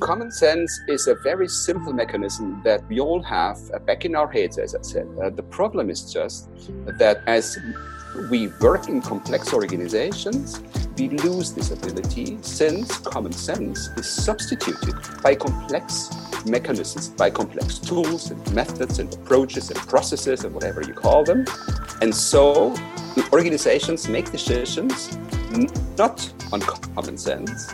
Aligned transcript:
Common 0.00 0.30
sense 0.30 0.80
is 0.88 1.06
a 1.06 1.14
very 1.16 1.48
simple 1.48 1.92
mechanism 1.92 2.60
that 2.64 2.86
we 2.88 3.00
all 3.00 3.22
have 3.22 3.58
back 3.84 4.04
in 4.04 4.14
our 4.14 4.30
heads, 4.30 4.58
as 4.58 4.74
I 4.74 4.82
said. 4.82 5.08
Uh, 5.20 5.30
the 5.30 5.42
problem 5.42 5.90
is 5.90 6.12
just 6.12 6.48
that 6.86 7.22
as 7.26 7.58
we 8.30 8.48
work 8.60 8.88
in 8.88 9.00
complex 9.00 9.52
organizations, 9.52 10.60
we 10.96 11.08
lose 11.08 11.52
this 11.52 11.70
ability 11.70 12.38
since 12.42 12.98
common 12.98 13.32
sense 13.32 13.88
is 13.96 14.06
substituted 14.08 14.94
by 15.22 15.34
complex 15.34 16.10
mechanisms, 16.46 17.08
by 17.08 17.30
complex 17.30 17.78
tools 17.78 18.30
and 18.30 18.54
methods 18.54 18.98
and 18.98 19.12
approaches 19.14 19.70
and 19.70 19.78
processes 19.80 20.44
and 20.44 20.54
whatever 20.54 20.82
you 20.82 20.94
call 20.94 21.24
them. 21.24 21.44
And 22.00 22.14
so 22.14 22.74
organizations 23.32 24.08
make 24.08 24.30
decisions 24.30 25.16
not 25.96 26.32
on 26.52 26.60
common 26.60 27.16
sense, 27.18 27.72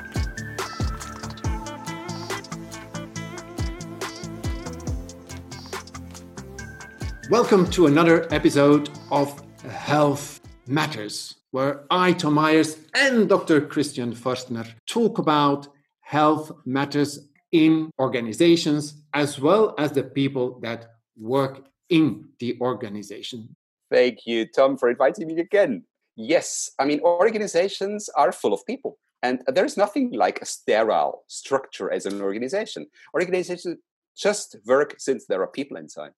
Welcome 7.30 7.70
to 7.70 7.86
another 7.86 8.26
episode 8.34 8.90
of 9.10 9.42
Health 9.66 10.40
Matters, 10.66 11.36
where 11.52 11.84
I, 11.90 12.12
Tom 12.12 12.34
Myers, 12.34 12.76
and 12.94 13.30
Dr. 13.30 13.62
Christian 13.62 14.14
Forstner 14.14 14.66
talk 14.86 15.16
about 15.16 15.68
health 16.02 16.52
matters 16.66 17.30
in 17.50 17.90
organizations 17.98 19.02
as 19.14 19.40
well 19.40 19.74
as 19.78 19.92
the 19.92 20.02
people 20.02 20.60
that 20.60 20.90
work 21.16 21.64
in 21.88 22.28
the 22.40 22.58
organization. 22.60 23.56
Thank 23.90 24.26
you, 24.26 24.46
Tom, 24.46 24.76
for 24.76 24.90
inviting 24.90 25.26
me 25.26 25.40
again. 25.40 25.84
Yes, 26.16 26.72
I 26.78 26.84
mean, 26.84 27.00
organizations 27.00 28.10
are 28.10 28.32
full 28.32 28.52
of 28.52 28.66
people, 28.66 28.98
and 29.22 29.40
there 29.46 29.64
is 29.64 29.78
nothing 29.78 30.12
like 30.12 30.42
a 30.42 30.46
sterile 30.46 31.24
structure 31.28 31.90
as 31.90 32.04
an 32.04 32.20
organization. 32.20 32.86
Organizations 33.14 33.78
just 34.14 34.56
work 34.66 34.96
since 34.98 35.24
there 35.24 35.42
are 35.42 35.48
people 35.48 35.78
inside. 35.78 36.12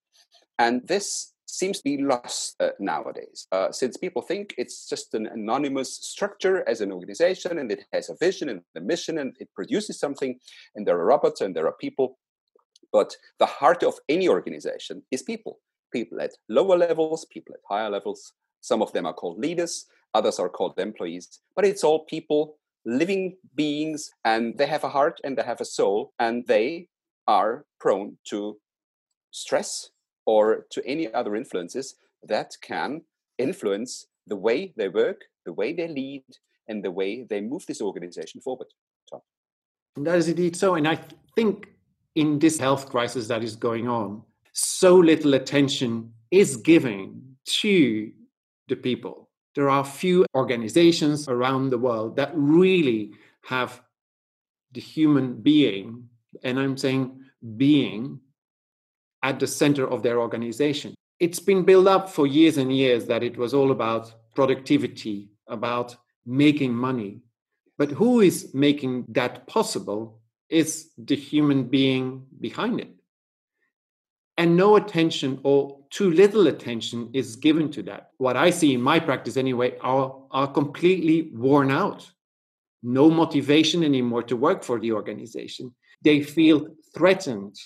And 0.58 0.86
this 0.86 1.32
seems 1.46 1.78
to 1.78 1.84
be 1.84 2.02
lost 2.02 2.56
uh, 2.60 2.70
nowadays, 2.80 3.46
uh, 3.52 3.70
since 3.70 3.96
people 3.96 4.20
think 4.20 4.54
it's 4.58 4.88
just 4.88 5.14
an 5.14 5.26
anonymous 5.26 5.94
structure 5.94 6.68
as 6.68 6.80
an 6.80 6.90
organization 6.90 7.58
and 7.58 7.70
it 7.70 7.84
has 7.92 8.10
a 8.10 8.16
vision 8.20 8.48
and 8.48 8.62
a 8.76 8.80
mission 8.80 9.18
and 9.18 9.36
it 9.38 9.48
produces 9.54 9.98
something, 9.98 10.38
and 10.74 10.86
there 10.86 10.98
are 10.98 11.06
robots 11.06 11.40
and 11.40 11.54
there 11.54 11.66
are 11.66 11.76
people. 11.80 12.18
But 12.92 13.16
the 13.38 13.46
heart 13.46 13.82
of 13.82 13.94
any 14.08 14.28
organization 14.28 15.02
is 15.10 15.22
people 15.22 15.60
people 15.92 16.20
at 16.20 16.32
lower 16.48 16.76
levels, 16.76 17.26
people 17.26 17.54
at 17.54 17.60
higher 17.68 17.90
levels. 17.90 18.32
Some 18.60 18.82
of 18.82 18.92
them 18.92 19.06
are 19.06 19.14
called 19.14 19.38
leaders, 19.38 19.86
others 20.14 20.38
are 20.38 20.48
called 20.48 20.78
employees, 20.78 21.40
but 21.54 21.64
it's 21.64 21.84
all 21.84 22.04
people, 22.04 22.58
living 22.84 23.36
beings, 23.54 24.10
and 24.24 24.58
they 24.58 24.66
have 24.66 24.84
a 24.84 24.88
heart 24.88 25.20
and 25.24 25.36
they 25.36 25.42
have 25.42 25.60
a 25.60 25.64
soul, 25.64 26.12
and 26.18 26.46
they 26.46 26.88
are 27.26 27.64
prone 27.80 28.18
to 28.24 28.58
stress 29.30 29.90
or 30.26 30.66
to 30.70 30.84
any 30.86 31.12
other 31.12 31.36
influences 31.36 31.94
that 32.22 32.56
can 32.60 33.02
influence 33.38 34.06
the 34.26 34.36
way 34.36 34.72
they 34.76 34.88
work, 34.88 35.22
the 35.44 35.52
way 35.52 35.72
they 35.72 35.88
lead, 35.88 36.24
and 36.68 36.84
the 36.84 36.90
way 36.90 37.22
they 37.22 37.40
move 37.40 37.64
this 37.66 37.80
organization 37.80 38.40
forward. 38.40 38.66
Tom. 39.10 39.20
That 39.96 40.18
is 40.18 40.28
indeed 40.28 40.56
so. 40.56 40.74
And 40.74 40.88
I 40.88 40.98
think 41.36 41.68
in 42.14 42.38
this 42.38 42.58
health 42.58 42.90
crisis 42.90 43.28
that 43.28 43.44
is 43.44 43.56
going 43.56 43.88
on, 43.88 44.22
so 44.52 44.96
little 44.96 45.34
attention 45.34 46.12
is 46.30 46.56
given 46.56 47.36
to 47.60 48.10
the 48.68 48.76
people. 48.76 49.30
There 49.54 49.70
are 49.70 49.84
few 49.84 50.26
organizations 50.34 51.28
around 51.28 51.70
the 51.70 51.78
world 51.78 52.16
that 52.16 52.30
really 52.34 53.12
have 53.44 53.80
the 54.72 54.80
human 54.80 55.40
being, 55.40 56.08
and 56.42 56.58
I'm 56.58 56.76
saying 56.76 57.20
being, 57.56 58.20
at 59.26 59.40
the 59.40 59.46
center 59.46 59.84
of 59.84 60.04
their 60.04 60.20
organization. 60.20 60.94
It's 61.18 61.40
been 61.40 61.64
built 61.64 61.88
up 61.88 62.08
for 62.08 62.28
years 62.28 62.58
and 62.58 62.70
years 62.82 63.06
that 63.06 63.24
it 63.24 63.36
was 63.36 63.52
all 63.52 63.72
about 63.72 64.04
productivity, 64.36 65.30
about 65.48 65.96
making 66.24 66.72
money. 66.72 67.22
But 67.76 67.90
who 67.90 68.20
is 68.20 68.54
making 68.54 69.06
that 69.08 69.48
possible 69.48 70.20
is 70.48 70.90
the 70.96 71.16
human 71.16 71.64
being 71.64 72.24
behind 72.40 72.78
it. 72.80 72.92
And 74.38 74.56
no 74.56 74.76
attention 74.76 75.40
or 75.42 75.80
too 75.90 76.10
little 76.12 76.46
attention 76.46 77.10
is 77.12 77.34
given 77.34 77.72
to 77.72 77.82
that. 77.84 78.10
What 78.18 78.36
I 78.36 78.50
see 78.50 78.74
in 78.74 78.82
my 78.82 79.00
practice, 79.00 79.36
anyway, 79.36 79.76
are, 79.80 80.14
are 80.30 80.52
completely 80.60 81.30
worn 81.32 81.72
out. 81.72 82.08
No 82.82 83.10
motivation 83.10 83.82
anymore 83.82 84.22
to 84.24 84.36
work 84.36 84.62
for 84.62 84.78
the 84.78 84.92
organization. 84.92 85.74
They 86.02 86.22
feel 86.22 86.68
threatened 86.94 87.56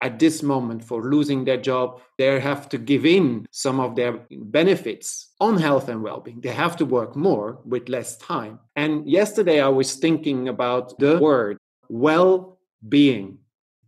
at 0.00 0.18
this 0.18 0.42
moment 0.42 0.84
for 0.84 1.02
losing 1.02 1.44
their 1.44 1.56
job 1.56 2.00
they 2.18 2.38
have 2.40 2.68
to 2.68 2.78
give 2.78 3.04
in 3.06 3.46
some 3.50 3.80
of 3.80 3.96
their 3.96 4.20
benefits 4.30 5.32
on 5.40 5.56
health 5.56 5.88
and 5.88 6.02
well-being. 6.02 6.40
They 6.40 6.50
have 6.50 6.76
to 6.76 6.84
work 6.84 7.16
more 7.16 7.58
with 7.64 7.88
less 7.88 8.16
time. 8.18 8.58
And 8.76 9.08
yesterday 9.08 9.60
i 9.60 9.68
was 9.68 9.94
thinking 9.94 10.48
about 10.48 10.98
the 10.98 11.18
word 11.18 11.58
well-being. 11.88 13.38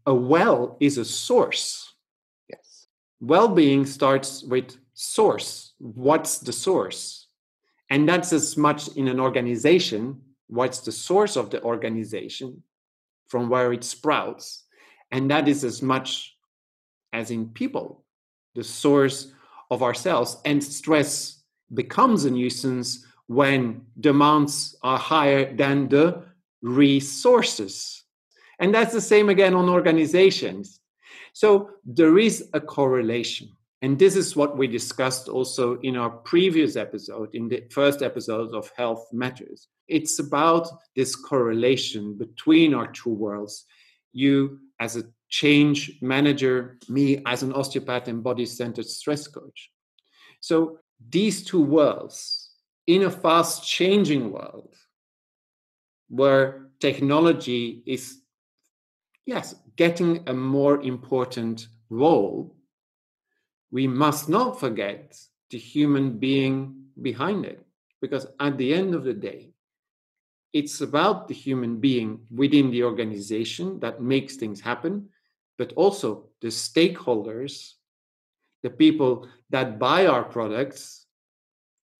A 0.06 0.14
well 0.14 0.76
is 0.80 0.98
a 0.98 1.04
source. 1.04 1.94
Yes. 2.48 2.86
Well-being 3.20 3.86
starts 3.86 4.42
with 4.42 4.76
source. 4.94 5.74
What's 5.78 6.38
the 6.38 6.52
source? 6.52 7.28
And 7.88 8.08
that's 8.08 8.32
as 8.32 8.56
much 8.56 8.88
in 8.96 9.06
an 9.08 9.20
organization 9.20 10.20
what's 10.52 10.80
the 10.80 10.92
source 10.92 11.36
of 11.36 11.48
the 11.48 11.62
organization 11.62 12.62
from 13.26 13.48
where 13.48 13.72
it 13.72 13.82
sprouts 13.82 14.64
and 15.12 15.30
that 15.30 15.46
is 15.46 15.62
as 15.62 15.82
much 15.82 16.34
as 17.12 17.30
in 17.30 17.50
people, 17.50 18.04
the 18.54 18.64
source 18.64 19.32
of 19.70 19.82
ourselves. 19.82 20.38
And 20.44 20.64
stress 20.64 21.42
becomes 21.72 22.24
a 22.24 22.30
nuisance 22.30 23.06
when 23.26 23.82
demands 24.00 24.76
are 24.82 24.98
higher 24.98 25.54
than 25.54 25.88
the 25.88 26.24
resources. 26.62 28.04
And 28.58 28.74
that's 28.74 28.92
the 28.92 29.00
same 29.00 29.28
again 29.28 29.54
on 29.54 29.68
organizations. 29.68 30.80
So 31.34 31.70
there 31.84 32.18
is 32.18 32.48
a 32.54 32.60
correlation. 32.60 33.50
And 33.82 33.98
this 33.98 34.16
is 34.16 34.36
what 34.36 34.56
we 34.56 34.66
discussed 34.68 35.28
also 35.28 35.78
in 35.80 35.96
our 35.96 36.10
previous 36.10 36.76
episode, 36.76 37.34
in 37.34 37.48
the 37.48 37.64
first 37.70 38.00
episode 38.00 38.54
of 38.54 38.70
Health 38.76 39.08
Matters. 39.12 39.68
It's 39.88 40.20
about 40.20 40.68
this 40.94 41.16
correlation 41.16 42.16
between 42.16 42.74
our 42.74 42.86
two 42.92 43.10
worlds. 43.10 43.64
You 44.12 44.60
as 44.82 44.96
a 44.96 45.04
change 45.28 45.98
manager, 46.02 46.76
me 46.88 47.22
as 47.24 47.44
an 47.44 47.52
osteopath 47.52 48.08
and 48.08 48.24
body 48.24 48.44
centered 48.44 48.84
stress 48.86 49.28
coach. 49.28 49.70
So 50.40 50.78
these 51.16 51.44
two 51.44 51.62
worlds 51.62 52.50
in 52.88 53.04
a 53.04 53.10
fast 53.10 53.64
changing 53.64 54.32
world 54.32 54.74
where 56.08 56.66
technology 56.80 57.84
is, 57.86 58.18
yes, 59.24 59.54
getting 59.76 60.24
a 60.26 60.34
more 60.34 60.82
important 60.82 61.68
role, 61.88 62.56
we 63.70 63.86
must 63.86 64.28
not 64.28 64.58
forget 64.58 65.16
the 65.50 65.58
human 65.58 66.18
being 66.18 66.86
behind 67.00 67.44
it. 67.44 67.64
Because 68.00 68.26
at 68.40 68.58
the 68.58 68.74
end 68.74 68.96
of 68.96 69.04
the 69.04 69.14
day, 69.14 69.51
it's 70.52 70.80
about 70.80 71.28
the 71.28 71.34
human 71.34 71.80
being 71.80 72.20
within 72.30 72.70
the 72.70 72.84
organization 72.84 73.80
that 73.80 74.02
makes 74.02 74.36
things 74.36 74.60
happen, 74.60 75.08
but 75.58 75.72
also 75.74 76.28
the 76.40 76.48
stakeholders, 76.48 77.74
the 78.62 78.70
people 78.70 79.28
that 79.50 79.78
buy 79.78 80.06
our 80.06 80.22
products. 80.22 81.06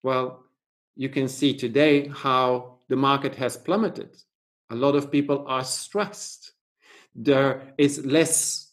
Well, 0.03 0.45
you 0.95 1.09
can 1.09 1.27
see 1.27 1.55
today 1.55 2.07
how 2.07 2.79
the 2.89 2.95
market 2.95 3.35
has 3.35 3.57
plummeted. 3.57 4.15
A 4.69 4.75
lot 4.75 4.95
of 4.95 5.11
people 5.11 5.45
are 5.47 5.63
stressed. 5.63 6.51
There 7.15 7.73
is 7.77 8.05
less, 8.05 8.71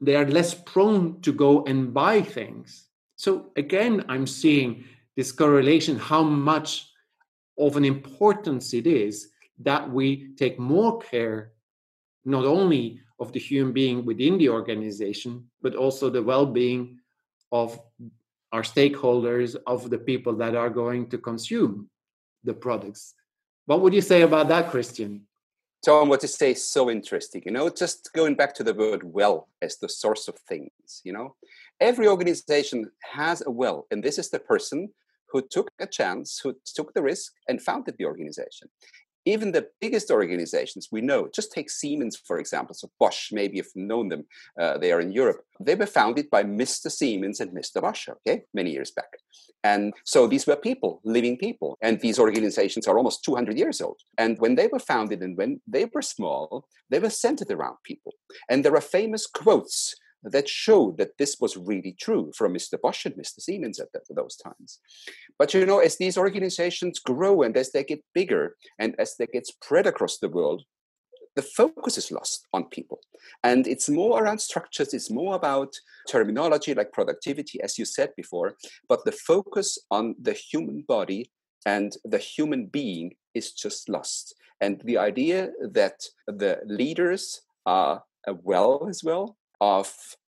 they 0.00 0.16
are 0.16 0.26
less 0.26 0.54
prone 0.54 1.20
to 1.22 1.32
go 1.32 1.64
and 1.64 1.94
buy 1.94 2.22
things. 2.22 2.86
So 3.16 3.52
again, 3.56 4.04
I'm 4.08 4.26
seeing 4.26 4.84
this 5.16 5.32
correlation 5.32 5.96
how 5.96 6.22
much 6.22 6.88
of 7.58 7.76
an 7.76 7.84
importance 7.84 8.74
it 8.74 8.86
is 8.86 9.28
that 9.60 9.90
we 9.90 10.28
take 10.36 10.58
more 10.58 10.98
care 10.98 11.52
not 12.24 12.44
only 12.44 13.00
of 13.18 13.32
the 13.32 13.38
human 13.38 13.72
being 13.72 14.04
within 14.04 14.36
the 14.36 14.48
organization, 14.48 15.44
but 15.62 15.74
also 15.74 16.10
the 16.10 16.22
well 16.22 16.44
being 16.44 16.98
of 17.52 17.80
our 18.52 18.62
stakeholders, 18.62 19.56
of 19.66 19.90
the 19.90 19.98
people 19.98 20.34
that 20.34 20.54
are 20.54 20.70
going 20.70 21.08
to 21.08 21.18
consume 21.18 21.88
the 22.44 22.54
products. 22.54 23.14
What 23.66 23.80
would 23.80 23.94
you 23.94 24.00
say 24.00 24.22
about 24.22 24.48
that, 24.48 24.70
Christian? 24.70 25.26
Tom, 25.84 26.08
what 26.08 26.22
you 26.22 26.28
say 26.28 26.52
is 26.52 26.66
so 26.66 26.90
interesting. 26.90 27.42
You 27.44 27.52
know, 27.52 27.68
just 27.68 28.10
going 28.12 28.34
back 28.34 28.54
to 28.54 28.64
the 28.64 28.74
word 28.74 29.02
well 29.04 29.48
as 29.62 29.76
the 29.76 29.88
source 29.88 30.28
of 30.28 30.36
things, 30.48 31.00
you 31.04 31.12
know, 31.12 31.36
every 31.80 32.08
organization 32.08 32.90
has 33.02 33.42
a 33.46 33.50
well, 33.50 33.86
and 33.90 34.02
this 34.02 34.18
is 34.18 34.30
the 34.30 34.38
person 34.38 34.88
who 35.36 35.46
took 35.46 35.70
a 35.78 35.86
chance, 35.86 36.40
who 36.42 36.56
took 36.64 36.94
the 36.94 37.02
risk 37.02 37.32
and 37.48 37.60
founded 37.60 37.94
the 37.98 38.06
organization. 38.06 38.68
even 39.28 39.50
the 39.50 39.66
biggest 39.80 40.08
organizations 40.12 40.88
we 40.92 41.00
know, 41.00 41.28
just 41.34 41.50
take 41.50 41.68
Siemens, 41.68 42.16
for 42.28 42.38
example. 42.38 42.74
So 42.76 42.88
Bosch, 43.00 43.32
maybe 43.32 43.56
you've 43.56 43.74
known 43.74 44.08
them, 44.08 44.24
uh, 44.60 44.78
they 44.78 44.92
are 44.92 45.00
in 45.00 45.10
Europe. 45.10 45.40
They 45.58 45.74
were 45.74 45.94
founded 46.00 46.30
by 46.30 46.44
Mr. 46.44 46.88
Siemens 46.98 47.40
and 47.40 47.50
Mr. 47.50 47.82
Bosch, 47.82 48.08
okay, 48.08 48.44
many 48.54 48.70
years 48.70 48.92
back. 48.92 49.12
And 49.64 49.92
so 50.04 50.28
these 50.28 50.46
were 50.46 50.54
people, 50.68 51.00
living 51.16 51.36
people. 51.36 51.76
And 51.82 52.00
these 52.00 52.20
organizations 52.20 52.86
are 52.86 52.96
almost 52.96 53.24
200 53.24 53.58
years 53.58 53.80
old. 53.80 53.98
And 54.16 54.38
when 54.38 54.54
they 54.54 54.68
were 54.68 54.78
founded 54.92 55.20
and 55.24 55.36
when 55.36 55.60
they 55.66 55.86
were 55.92 56.02
small, 56.02 56.68
they 56.90 57.00
were 57.00 57.10
centered 57.10 57.50
around 57.50 57.78
people. 57.82 58.12
And 58.48 58.64
there 58.64 58.76
are 58.76 58.94
famous 58.98 59.26
quotes 59.26 59.96
that 60.22 60.48
showed 60.48 60.98
that 60.98 61.18
this 61.18 61.36
was 61.40 61.56
really 61.56 61.94
true 62.00 62.32
from 62.36 62.54
Mr. 62.54 62.80
Bosch 62.80 63.06
and 63.06 63.14
Mr. 63.14 63.40
Siemens 63.40 63.78
at, 63.78 63.88
those 64.10 64.36
times. 64.36 64.80
But 65.38 65.54
you 65.54 65.66
know, 65.66 65.78
as 65.78 65.96
these 65.96 66.18
organizations 66.18 66.98
grow 66.98 67.42
and 67.42 67.56
as 67.56 67.72
they 67.72 67.84
get 67.84 68.04
bigger 68.14 68.56
and 68.78 68.94
as 68.98 69.16
they 69.16 69.26
get 69.26 69.46
spread 69.46 69.86
across 69.86 70.18
the 70.18 70.28
world, 70.28 70.64
the 71.36 71.42
focus 71.42 71.98
is 71.98 72.10
lost 72.10 72.46
on 72.54 72.64
people. 72.64 72.98
And 73.44 73.66
it's 73.66 73.88
more 73.88 74.22
around 74.22 74.38
structures, 74.38 74.94
it's 74.94 75.10
more 75.10 75.34
about 75.34 75.74
terminology 76.08 76.74
like 76.74 76.92
productivity, 76.92 77.60
as 77.60 77.78
you 77.78 77.84
said 77.84 78.10
before, 78.16 78.56
but 78.88 79.04
the 79.04 79.12
focus 79.12 79.78
on 79.90 80.14
the 80.20 80.32
human 80.32 80.84
body 80.88 81.30
and 81.66 81.94
the 82.04 82.18
human 82.18 82.66
being 82.66 83.14
is 83.34 83.52
just 83.52 83.88
lost. 83.88 84.34
And 84.60 84.80
the 84.84 84.96
idea 84.96 85.50
that 85.72 86.00
the 86.26 86.60
leaders 86.64 87.42
are 87.66 88.02
uh, 88.26 88.34
well 88.42 88.86
as 88.88 89.04
well 89.04 89.36
of 89.60 89.92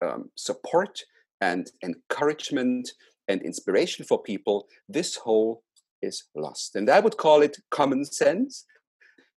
um, 0.05 0.29
support 0.35 1.01
and 1.41 1.71
encouragement 1.83 2.91
and 3.27 3.41
inspiration 3.41 4.05
for 4.05 4.21
people, 4.21 4.67
this 4.87 5.15
whole 5.15 5.63
is 6.01 6.25
lost. 6.35 6.75
And 6.75 6.89
I 6.89 6.99
would 6.99 7.17
call 7.17 7.41
it 7.41 7.57
common 7.69 8.05
sense 8.05 8.65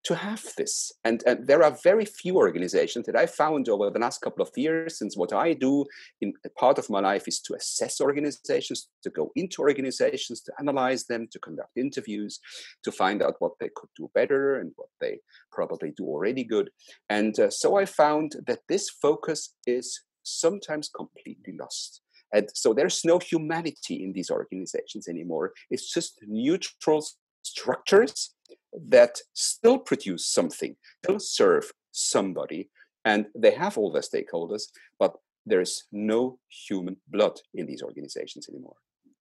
to 0.04 0.14
have 0.14 0.42
this. 0.56 0.92
And, 1.04 1.22
and 1.26 1.46
there 1.46 1.62
are 1.62 1.76
very 1.82 2.04
few 2.04 2.36
organizations 2.36 3.06
that 3.06 3.16
I 3.16 3.26
found 3.26 3.68
over 3.68 3.90
the 3.90 3.98
last 4.00 4.20
couple 4.20 4.42
of 4.42 4.50
years, 4.56 4.98
since 4.98 5.16
what 5.16 5.32
I 5.32 5.52
do 5.52 5.84
in 6.20 6.32
part 6.58 6.78
of 6.78 6.90
my 6.90 7.00
life 7.00 7.28
is 7.28 7.40
to 7.42 7.54
assess 7.54 8.00
organizations, 8.00 8.88
to 9.04 9.10
go 9.10 9.30
into 9.36 9.62
organizations, 9.62 10.40
to 10.42 10.52
analyze 10.58 11.04
them, 11.04 11.28
to 11.30 11.38
conduct 11.38 11.76
interviews, 11.76 12.40
to 12.82 12.90
find 12.90 13.22
out 13.22 13.36
what 13.38 13.52
they 13.60 13.70
could 13.74 13.90
do 13.96 14.10
better 14.14 14.58
and 14.58 14.72
what 14.76 14.88
they 15.00 15.20
probably 15.52 15.92
do 15.96 16.04
already 16.04 16.44
good. 16.44 16.70
And 17.08 17.38
uh, 17.38 17.50
so 17.50 17.76
I 17.76 17.84
found 17.84 18.36
that 18.46 18.60
this 18.68 18.90
focus 18.90 19.54
is 19.66 20.00
sometimes 20.24 20.88
completely 20.88 21.54
lost. 21.58 22.00
And 22.34 22.48
so 22.54 22.72
there's 22.72 23.04
no 23.04 23.18
humanity 23.18 24.02
in 24.02 24.12
these 24.12 24.30
organizations 24.30 25.06
anymore. 25.06 25.52
It's 25.70 25.92
just 25.92 26.18
neutral 26.26 27.04
structures 27.42 28.34
that 28.72 29.18
still 29.32 29.78
produce 29.78 30.26
something, 30.26 30.76
still 31.04 31.18
serve 31.18 31.72
somebody, 31.90 32.70
and 33.04 33.26
they 33.34 33.52
have 33.52 33.76
all 33.76 33.92
their 33.92 34.02
stakeholders, 34.02 34.64
but 34.98 35.16
there's 35.44 35.84
no 35.92 36.38
human 36.48 36.96
blood 37.08 37.40
in 37.54 37.66
these 37.66 37.82
organizations 37.82 38.48
anymore. 38.48 38.76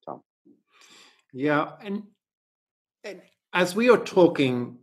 Tom. 0.05 0.21
Yeah, 1.33 1.71
and, 1.83 2.03
and 3.03 3.21
as 3.53 3.75
we 3.75 3.89
are 3.89 3.97
talking, 3.97 4.77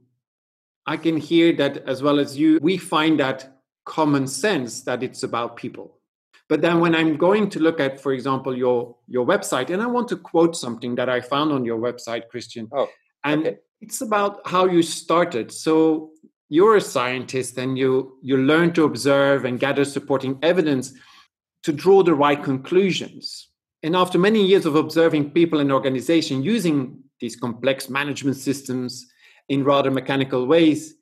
I 0.86 0.96
can 0.96 1.16
hear 1.16 1.54
that 1.56 1.78
as 1.86 2.02
well 2.02 2.18
as 2.18 2.36
you, 2.36 2.58
we 2.62 2.76
find 2.76 3.20
that 3.20 3.60
common 3.84 4.26
sense 4.26 4.82
that 4.82 5.02
it's 5.02 5.22
about 5.22 5.56
people. 5.56 5.98
But 6.48 6.62
then 6.62 6.80
when 6.80 6.94
I'm 6.94 7.16
going 7.16 7.50
to 7.50 7.60
look 7.60 7.78
at, 7.78 8.00
for 8.00 8.12
example, 8.12 8.56
your 8.56 8.96
your 9.06 9.26
website, 9.26 9.68
and 9.70 9.82
I 9.82 9.86
want 9.86 10.08
to 10.08 10.16
quote 10.16 10.56
something 10.56 10.94
that 10.94 11.08
I 11.08 11.20
found 11.20 11.52
on 11.52 11.64
your 11.64 11.78
website, 11.78 12.28
Christian. 12.28 12.68
Oh, 12.72 12.88
and 13.22 13.46
okay. 13.46 13.58
It's 13.80 14.00
about 14.00 14.40
how 14.46 14.66
you 14.66 14.82
started. 14.82 15.52
So 15.52 16.10
you're 16.48 16.76
a 16.76 16.80
scientist 16.80 17.58
and 17.58 17.78
you 17.78 18.18
you 18.22 18.36
learn 18.38 18.72
to 18.72 18.84
observe 18.84 19.44
and 19.44 19.60
gather 19.60 19.84
supporting 19.84 20.38
evidence 20.42 20.92
to 21.62 21.72
draw 21.72 22.02
the 22.02 22.14
right 22.14 22.42
conclusions. 22.42 23.50
And 23.82 23.94
after 23.94 24.18
many 24.18 24.44
years 24.44 24.66
of 24.66 24.74
observing 24.74 25.30
people 25.30 25.60
and 25.60 25.70
organization 25.70 26.42
using 26.42 26.98
these 27.20 27.36
complex 27.36 27.88
management 27.88 28.36
systems 28.36 29.06
in 29.48 29.64
rather 29.64 29.90
mechanical 29.90 30.46
ways, 30.46 30.94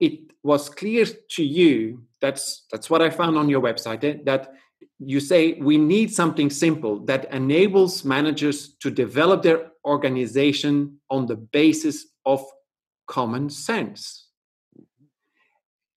it 0.00 0.20
was 0.42 0.68
clear 0.68 1.06
to 1.30 1.44
you 1.44 2.02
that's 2.20 2.64
that's 2.70 2.88
what 2.88 3.02
I 3.02 3.10
found 3.10 3.36
on 3.36 3.48
your 3.48 3.60
website 3.60 4.04
eh, 4.04 4.18
that 4.24 4.54
you 4.98 5.20
say 5.20 5.54
we 5.54 5.76
need 5.76 6.14
something 6.14 6.48
simple 6.48 7.04
that 7.06 7.32
enables 7.32 8.04
managers 8.04 8.74
to 8.80 8.90
develop 8.90 9.42
their 9.42 9.72
organization 9.84 11.00
on 11.10 11.26
the 11.26 11.36
basis 11.36 12.06
of 12.24 12.44
common 13.06 13.50
sense. 13.50 14.28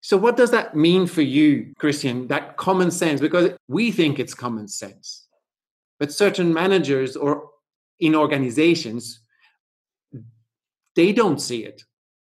So, 0.02 0.18
what 0.18 0.38
does 0.38 0.52
that 0.52 0.76
mean 0.76 1.08
for 1.08 1.24
you, 1.24 1.74
Christian, 1.80 2.28
that 2.28 2.58
common 2.58 2.92
sense? 2.92 3.20
Because 3.20 3.52
we 3.68 3.92
think 3.92 4.20
it's 4.20 4.36
common 4.36 4.68
sense, 4.68 5.28
but 6.00 6.14
certain 6.14 6.54
managers 6.54 7.16
or 7.16 7.50
in 8.00 8.14
organizations, 8.14 9.22
they 10.96 11.12
don't 11.12 11.42
see 11.42 11.64
it. 11.64 11.84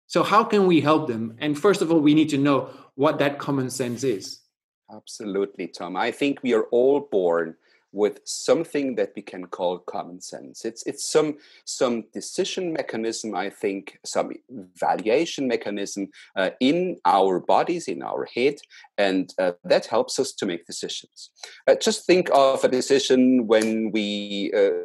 So, 0.09 0.23
how 0.23 0.45
can 0.45 0.67
we 0.67 0.81
help 0.81 1.09
them? 1.09 1.37
And 1.39 1.59
first 1.59 1.81
of 1.81 1.91
all, 1.91 2.01
we 2.01 2.15
need 2.15 2.29
to 2.31 2.39
know 2.39 2.69
what 2.97 3.19
that 3.19 3.39
common 3.39 3.71
sense 3.71 4.05
is. 4.05 4.41
Absolutely, 4.95 5.69
Tom. 5.69 5.97
I 5.97 6.11
think 6.11 6.43
we 6.43 6.53
are 6.53 6.65
all 6.65 7.09
born 7.11 7.57
with 7.93 8.21
something 8.25 8.95
that 8.95 9.13
we 9.17 9.23
can 9.23 9.47
call 9.47 9.79
common 9.79 10.21
sense. 10.21 10.65
It's 10.65 10.83
it's 10.87 11.05
some 11.05 11.39
some 11.65 12.05
decision 12.13 12.73
mechanism, 12.73 13.35
I 13.35 13.51
think, 13.51 13.99
some 14.05 14.33
valuation 14.77 15.49
mechanism 15.49 16.09
uh, 16.37 16.51
in 16.61 16.97
our 17.05 17.41
bodies, 17.41 17.89
in 17.89 18.03
our 18.03 18.27
head, 18.35 18.57
and 18.99 19.33
uh, 19.39 19.53
that 19.65 19.87
helps 19.87 20.19
us 20.19 20.33
to 20.33 20.47
make 20.47 20.67
decisions. 20.67 21.31
Uh, 21.67 21.75
just 21.75 22.07
think 22.07 22.29
of 22.33 22.65
a 22.65 22.69
decision 22.69 23.47
when 23.47 23.91
we 23.93 24.53
uh, 24.57 24.85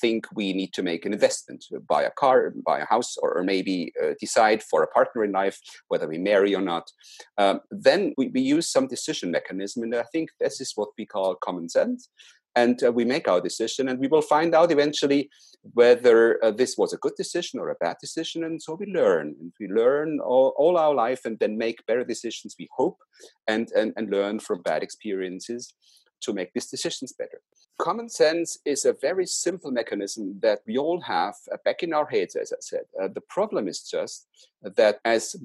think 0.00 0.26
we 0.34 0.52
need 0.52 0.72
to 0.74 0.82
make 0.82 1.04
an 1.06 1.12
investment, 1.12 1.64
buy 1.88 2.02
a 2.02 2.10
car, 2.10 2.52
buy 2.64 2.80
a 2.80 2.86
house, 2.86 3.16
or, 3.16 3.36
or 3.36 3.42
maybe 3.42 3.92
uh, 4.02 4.14
decide 4.20 4.62
for 4.62 4.82
a 4.82 4.86
partner 4.88 5.24
in 5.24 5.32
life 5.32 5.60
whether 5.88 6.08
we 6.08 6.18
marry 6.18 6.54
or 6.54 6.60
not, 6.60 6.90
um, 7.38 7.60
then 7.70 8.14
we, 8.16 8.28
we, 8.28 8.40
use 8.40 8.68
some 8.68 8.86
decision 8.86 9.30
mechanism. 9.30 9.82
And 9.82 9.94
I 9.94 10.04
think 10.12 10.30
this 10.38 10.60
is 10.60 10.72
what 10.76 10.90
we 10.96 11.06
call 11.06 11.34
common 11.36 11.68
sense. 11.68 12.08
And 12.56 12.82
uh, 12.82 12.90
we 12.90 13.04
make 13.04 13.28
our 13.28 13.40
decision, 13.40 13.88
and 13.88 14.00
we 14.00 14.08
will 14.08 14.22
find 14.22 14.54
out 14.54 14.72
eventually 14.72 15.30
whether 15.74 16.42
uh, 16.42 16.50
this 16.50 16.76
was 16.78 16.92
a 16.92 16.98
good 16.98 17.14
decision 17.16 17.60
or 17.60 17.70
a 17.70 17.74
bad 17.76 17.96
decision. 18.00 18.44
And 18.44 18.62
so 18.62 18.74
we 18.74 18.86
learn, 18.86 19.34
and 19.40 19.52
we 19.60 19.68
learn 19.68 20.20
all, 20.20 20.54
all 20.56 20.76
our 20.78 20.94
life, 20.94 21.24
and 21.24 21.38
then 21.38 21.58
make 21.58 21.86
better 21.86 22.04
decisions. 22.04 22.56
We 22.58 22.68
hope, 22.74 22.98
and 23.46 23.70
and, 23.76 23.92
and 23.96 24.10
learn 24.10 24.40
from 24.40 24.62
bad 24.62 24.82
experiences 24.82 25.74
to 26.22 26.32
make 26.32 26.52
these 26.54 26.66
decisions 26.66 27.12
better. 27.12 27.40
Common 27.78 28.08
sense 28.08 28.58
is 28.64 28.84
a 28.86 28.94
very 28.94 29.26
simple 29.26 29.70
mechanism 29.70 30.38
that 30.40 30.60
we 30.66 30.78
all 30.78 31.00
have 31.02 31.34
uh, 31.52 31.58
back 31.64 31.82
in 31.82 31.92
our 31.92 32.06
heads, 32.06 32.34
as 32.34 32.52
I 32.52 32.60
said. 32.60 32.84
Uh, 33.00 33.08
the 33.12 33.20
problem 33.20 33.68
is 33.68 33.82
just 33.82 34.26
that 34.62 34.98
as 35.04 35.36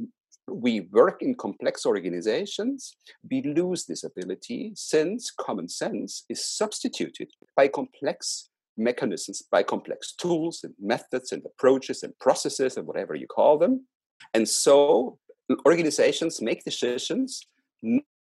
we 0.53 0.81
work 0.91 1.21
in 1.21 1.35
complex 1.35 1.85
organizations, 1.85 2.95
we 3.29 3.41
lose 3.41 3.85
this 3.85 4.03
ability 4.03 4.73
since 4.75 5.31
common 5.31 5.67
sense 5.67 6.25
is 6.29 6.43
substituted 6.43 7.29
by 7.55 7.67
complex 7.67 8.49
mechanisms, 8.77 9.43
by 9.51 9.63
complex 9.63 10.13
tools 10.13 10.63
and 10.63 10.73
methods 10.79 11.31
and 11.31 11.43
approaches 11.45 12.03
and 12.03 12.17
processes 12.19 12.77
and 12.77 12.87
whatever 12.87 13.15
you 13.15 13.27
call 13.27 13.57
them. 13.57 13.85
And 14.33 14.47
so 14.47 15.17
organizations 15.65 16.41
make 16.41 16.63
decisions 16.63 17.41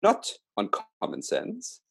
not 0.03 0.31
on 0.57 0.69
common 1.01 1.21
sense, 1.21 1.81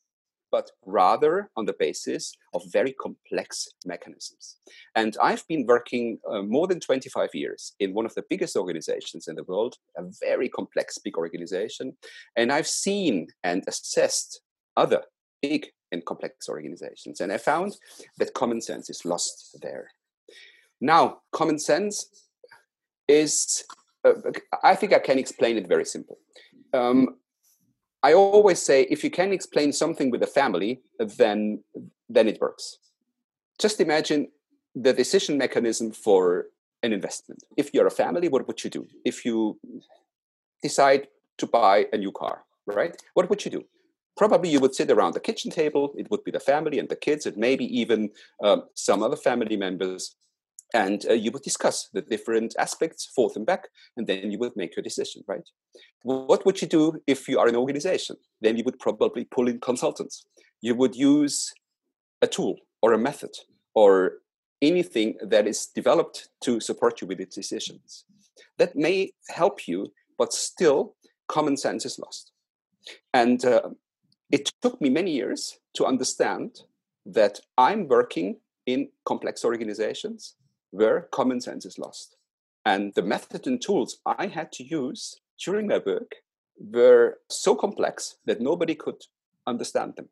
but 0.52 0.70
rather 0.84 1.50
on 1.56 1.64
the 1.64 1.72
basis 1.72 2.36
of 2.54 2.62
very 2.70 2.92
complex 2.92 3.68
mechanisms. 3.86 4.58
And 4.94 5.16
I've 5.20 5.48
been 5.48 5.66
working 5.66 6.18
uh, 6.30 6.42
more 6.42 6.68
than 6.68 6.78
25 6.78 7.30
years 7.32 7.72
in 7.80 7.94
one 7.94 8.06
of 8.06 8.14
the 8.14 8.24
biggest 8.28 8.54
organizations 8.54 9.26
in 9.26 9.34
the 9.34 9.44
world, 9.44 9.76
a 9.96 10.02
very 10.20 10.48
complex, 10.50 10.98
big 10.98 11.16
organization. 11.16 11.96
And 12.36 12.52
I've 12.52 12.68
seen 12.68 13.28
and 13.42 13.64
assessed 13.66 14.42
other 14.76 15.02
big 15.40 15.68
and 15.90 16.04
complex 16.04 16.48
organizations. 16.48 17.20
And 17.20 17.32
I 17.32 17.38
found 17.38 17.76
that 18.18 18.34
common 18.34 18.60
sense 18.60 18.90
is 18.90 19.04
lost 19.04 19.58
there. 19.62 19.90
Now, 20.80 21.20
common 21.32 21.58
sense 21.58 22.06
is, 23.08 23.64
uh, 24.04 24.14
I 24.62 24.74
think 24.74 24.92
I 24.92 24.98
can 24.98 25.18
explain 25.18 25.56
it 25.56 25.68
very 25.68 25.84
simple. 25.84 26.18
Um, 26.74 27.16
I 28.02 28.14
always 28.14 28.60
say 28.60 28.82
if 28.90 29.04
you 29.04 29.10
can 29.10 29.32
explain 29.32 29.72
something 29.72 30.10
with 30.10 30.22
a 30.22 30.26
family, 30.26 30.80
then 30.98 31.62
then 32.08 32.28
it 32.28 32.40
works. 32.40 32.78
Just 33.58 33.80
imagine 33.80 34.28
the 34.74 34.92
decision 34.92 35.38
mechanism 35.38 35.92
for 35.92 36.46
an 36.82 36.92
investment. 36.92 37.44
If 37.56 37.72
you're 37.72 37.86
a 37.86 37.90
family, 37.90 38.28
what 38.28 38.46
would 38.46 38.64
you 38.64 38.70
do? 38.70 38.86
If 39.04 39.24
you 39.24 39.58
decide 40.62 41.08
to 41.38 41.46
buy 41.46 41.86
a 41.92 41.96
new 41.96 42.12
car, 42.12 42.44
right? 42.66 42.94
What 43.14 43.30
would 43.30 43.44
you 43.44 43.50
do? 43.50 43.64
Probably 44.16 44.50
you 44.50 44.60
would 44.60 44.74
sit 44.74 44.90
around 44.90 45.14
the 45.14 45.20
kitchen 45.20 45.50
table. 45.50 45.94
It 45.96 46.10
would 46.10 46.24
be 46.24 46.30
the 46.30 46.40
family 46.40 46.78
and 46.78 46.88
the 46.88 46.96
kids, 46.96 47.24
and 47.26 47.36
maybe 47.36 47.64
even 47.80 48.10
um, 48.42 48.64
some 48.74 49.02
other 49.02 49.16
family 49.16 49.56
members. 49.56 50.16
And 50.74 51.04
uh, 51.08 51.12
you 51.12 51.30
would 51.30 51.42
discuss 51.42 51.88
the 51.92 52.02
different 52.02 52.54
aspects 52.58 53.06
forth 53.14 53.36
and 53.36 53.46
back 53.46 53.68
and 53.96 54.06
then 54.06 54.30
you 54.30 54.38
would 54.38 54.56
make 54.56 54.76
your 54.76 54.82
decision 54.82 55.22
right? 55.28 55.48
What 56.02 56.44
would 56.44 56.60
you 56.60 56.68
do 56.68 57.00
if 57.06 57.28
you 57.28 57.38
are 57.38 57.48
an 57.48 57.56
organization? 57.56 58.16
Then 58.40 58.56
you 58.56 58.64
would 58.64 58.78
probably 58.78 59.24
pull 59.24 59.48
in 59.48 59.60
consultants. 59.60 60.26
You 60.60 60.74
would 60.74 60.96
use 60.96 61.52
a 62.22 62.26
tool 62.26 62.56
or 62.80 62.92
a 62.92 62.98
method 62.98 63.30
or 63.74 64.14
anything 64.60 65.16
that 65.22 65.46
is 65.46 65.66
developed 65.66 66.28
to 66.44 66.60
support 66.60 67.00
you 67.00 67.06
with 67.06 67.20
its 67.20 67.36
decisions. 67.36 68.04
That 68.58 68.74
may 68.74 69.12
help 69.28 69.68
you 69.68 69.92
but 70.18 70.32
still 70.32 70.94
common 71.28 71.56
sense 71.56 71.84
is 71.84 71.98
lost. 71.98 72.32
And 73.14 73.44
uh, 73.44 73.70
it 74.32 74.50
took 74.62 74.80
me 74.80 74.88
many 74.88 75.12
years 75.12 75.58
to 75.74 75.84
understand 75.84 76.62
that 77.06 77.38
i'm 77.58 77.86
working 77.86 78.36
in 78.66 78.88
complex 79.04 79.44
organizations 79.44 80.34
where 80.72 81.08
common 81.12 81.40
sense 81.40 81.64
is 81.64 81.78
lost. 81.78 82.16
And 82.64 82.92
the 82.94 83.02
methods 83.02 83.46
and 83.46 83.60
tools 83.60 83.98
I 84.04 84.26
had 84.26 84.50
to 84.52 84.64
use 84.64 85.20
during 85.44 85.68
my 85.68 85.80
work 85.84 86.12
were 86.58 87.18
so 87.28 87.54
complex 87.54 88.16
that 88.26 88.40
nobody 88.40 88.74
could 88.74 89.00
understand 89.46 89.94
them. 89.96 90.08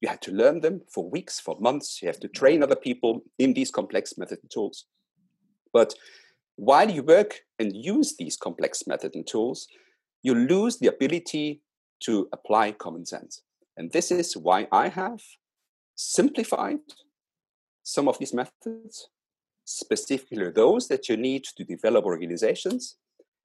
You 0.00 0.08
had 0.08 0.22
to 0.22 0.32
learn 0.32 0.60
them 0.60 0.82
for 0.92 1.08
weeks, 1.08 1.38
for 1.38 1.56
months. 1.60 2.00
You 2.02 2.08
have 2.08 2.20
to 2.20 2.28
train 2.28 2.62
other 2.62 2.76
people 2.76 3.22
in 3.38 3.54
these 3.54 3.70
complex 3.70 4.18
methods 4.18 4.42
and 4.42 4.50
tools. 4.50 4.86
But 5.72 5.94
while 6.56 6.90
you 6.90 7.02
work 7.02 7.40
and 7.58 7.74
use 7.74 8.16
these 8.16 8.36
complex 8.36 8.86
methods 8.86 9.14
and 9.14 9.26
tools, 9.26 9.68
you 10.22 10.34
lose 10.34 10.78
the 10.78 10.88
ability 10.88 11.62
to 12.04 12.28
apply 12.32 12.72
common 12.72 13.06
sense. 13.06 13.42
And 13.76 13.90
this 13.92 14.10
is 14.10 14.36
why 14.36 14.68
I 14.72 14.88
have 14.88 15.20
simplified 15.94 16.80
some 17.82 18.08
of 18.08 18.18
these 18.18 18.34
methods 18.34 19.08
specifically 19.64 20.50
those 20.50 20.88
that 20.88 21.08
you 21.08 21.16
need 21.16 21.44
to 21.56 21.64
develop 21.64 22.04
organizations. 22.04 22.96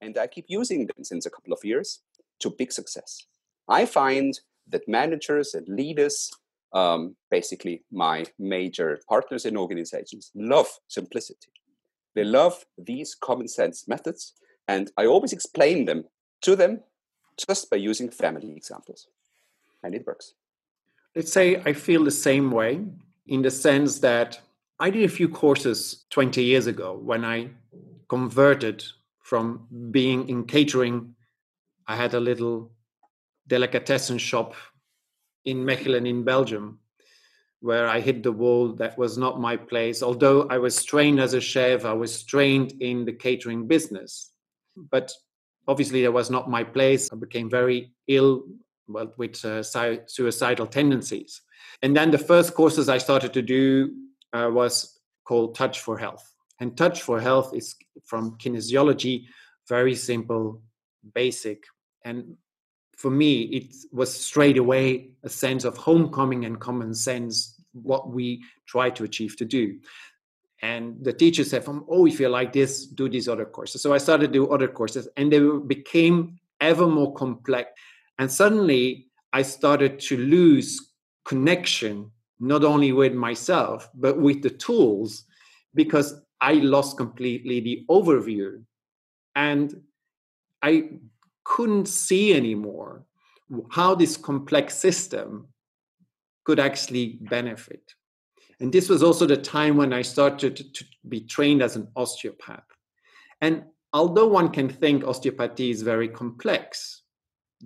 And 0.01 0.17
I 0.17 0.27
keep 0.27 0.45
using 0.47 0.87
them 0.87 1.03
since 1.03 1.25
a 1.25 1.29
couple 1.29 1.53
of 1.53 1.63
years 1.63 2.01
to 2.39 2.49
big 2.49 2.71
success. 2.71 3.25
I 3.67 3.85
find 3.85 4.39
that 4.69 4.87
managers 4.87 5.53
and 5.53 5.67
leaders, 5.67 6.31
um, 6.73 7.15
basically 7.31 7.83
my 7.91 8.25
major 8.37 8.99
partners 9.07 9.45
in 9.45 9.57
organizations, 9.57 10.31
love 10.35 10.67
simplicity. 10.87 11.49
They 12.15 12.23
love 12.23 12.65
these 12.77 13.15
common 13.15 13.47
sense 13.47 13.87
methods. 13.87 14.33
And 14.67 14.91
I 14.97 15.05
always 15.05 15.33
explain 15.33 15.85
them 15.85 16.05
to 16.41 16.55
them 16.55 16.81
just 17.37 17.69
by 17.69 17.77
using 17.77 18.09
family 18.09 18.55
examples. 18.55 19.07
And 19.83 19.93
it 19.95 20.05
works. 20.05 20.33
Let's 21.15 21.31
say 21.31 21.61
I 21.65 21.73
feel 21.73 22.03
the 22.03 22.11
same 22.11 22.51
way 22.51 22.81
in 23.27 23.41
the 23.41 23.51
sense 23.51 23.99
that 23.99 24.41
I 24.79 24.91
did 24.91 25.03
a 25.03 25.09
few 25.09 25.27
courses 25.27 26.05
20 26.11 26.43
years 26.43 26.67
ago 26.67 26.93
when 26.95 27.25
I 27.25 27.49
converted 28.09 28.83
from 29.23 29.67
being 29.89 30.29
in 30.29 30.45
catering. 30.45 31.15
I 31.87 31.95
had 31.95 32.13
a 32.13 32.19
little 32.19 32.71
delicatessen 33.47 34.19
shop 34.19 34.53
in 35.45 35.65
Mechelen 35.65 36.07
in 36.07 36.23
Belgium 36.23 36.79
where 37.59 37.87
I 37.87 38.01
hit 38.01 38.21
the 38.21 38.31
wall. 38.31 38.73
That 38.73 38.97
was 38.99 39.17
not 39.17 39.41
my 39.41 39.57
place. 39.57 40.03
Although 40.03 40.43
I 40.43 40.59
was 40.59 40.83
trained 40.83 41.19
as 41.19 41.33
a 41.33 41.41
chef, 41.41 41.83
I 41.83 41.93
was 41.93 42.23
trained 42.23 42.73
in 42.79 43.03
the 43.03 43.13
catering 43.13 43.67
business. 43.67 44.31
But 44.91 45.11
obviously, 45.67 46.03
that 46.03 46.11
was 46.11 46.29
not 46.29 46.51
my 46.51 46.63
place. 46.63 47.09
I 47.11 47.15
became 47.15 47.49
very 47.49 47.93
ill 48.07 48.43
well, 48.87 49.11
with 49.17 49.43
uh, 49.43 49.63
suicidal 49.63 50.67
tendencies. 50.67 51.41
And 51.81 51.95
then 51.95 52.11
the 52.11 52.19
first 52.19 52.53
courses 52.53 52.89
I 52.89 52.99
started 52.99 53.33
to 53.33 53.41
do 53.41 53.91
uh, 54.33 54.49
was 54.51 54.99
called 55.23 55.55
Touch 55.55 55.79
for 55.79 55.97
Health. 55.97 56.33
And 56.59 56.75
Touch 56.75 57.01
for 57.01 57.19
Health 57.19 57.53
is 57.53 57.75
from 58.05 58.37
kinesiology, 58.37 59.25
very 59.67 59.95
simple, 59.95 60.61
basic. 61.13 61.63
And 62.03 62.37
for 62.95 63.11
me, 63.11 63.43
it 63.43 63.75
was 63.91 64.13
straight 64.13 64.57
away 64.57 65.11
a 65.23 65.29
sense 65.29 65.63
of 65.65 65.77
homecoming 65.77 66.45
and 66.45 66.59
common 66.59 66.93
sense, 66.93 67.61
what 67.73 68.09
we 68.09 68.43
try 68.65 68.89
to 68.89 69.03
achieve 69.03 69.37
to 69.37 69.45
do. 69.45 69.79
And 70.63 70.97
the 71.03 71.13
teacher 71.13 71.43
said, 71.43 71.63
oh, 71.67 72.07
if 72.07 72.19
you 72.19 72.29
like 72.29 72.51
this, 72.53 72.87
do 72.87 73.07
these 73.07 73.27
other 73.27 73.45
courses. 73.45 73.83
So 73.83 73.93
I 73.93 73.99
started 73.99 74.27
to 74.27 74.33
do 74.33 74.47
other 74.49 74.67
courses, 74.67 75.07
and 75.15 75.31
they 75.31 75.39
became 75.67 76.39
ever 76.59 76.87
more 76.87 77.13
complex. 77.13 77.69
And 78.17 78.31
suddenly 78.31 79.07
I 79.31 79.43
started 79.43 79.99
to 79.99 80.17
lose 80.17 80.93
connection 81.25 82.11
not 82.39 82.63
only 82.63 82.91
with 82.91 83.13
myself, 83.13 83.89
but 83.93 84.19
with 84.19 84.41
the 84.41 84.49
tools, 84.49 85.23
because 85.73 86.21
I 86.41 86.53
lost 86.53 86.97
completely 86.97 87.59
the 87.59 87.85
overview. 87.89 88.63
And 89.35 89.81
I 90.61 90.89
couldn't 91.43 91.87
see 91.87 92.33
anymore 92.33 93.05
how 93.71 93.95
this 93.95 94.17
complex 94.17 94.75
system 94.75 95.47
could 96.45 96.59
actually 96.59 97.19
benefit. 97.21 97.93
And 98.59 98.71
this 98.71 98.89
was 98.89 99.03
also 99.03 99.25
the 99.25 99.37
time 99.37 99.77
when 99.77 99.93
I 99.93 100.01
started 100.01 100.55
to, 100.55 100.71
to 100.71 100.85
be 101.07 101.21
trained 101.21 101.61
as 101.61 101.75
an 101.75 101.87
osteopath. 101.95 102.65
And 103.41 103.63
although 103.93 104.27
one 104.27 104.49
can 104.49 104.69
think 104.69 105.03
osteopathy 105.03 105.69
is 105.69 105.81
very 105.81 106.07
complex 106.07 107.03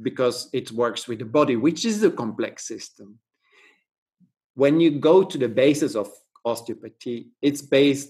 because 0.01 0.49
it 0.53 0.71
works 0.71 1.07
with 1.07 1.19
the 1.19 1.25
body, 1.25 1.55
which 1.55 1.85
is 1.85 2.03
a 2.03 2.11
complex 2.11 2.67
system, 2.67 3.19
when 4.55 4.79
you 4.79 4.91
go 4.91 5.23
to 5.23 5.37
the 5.37 5.49
basis 5.49 5.95
of 5.95 6.09
osteopathy, 6.45 7.27
it's 7.41 7.61
based 7.61 8.09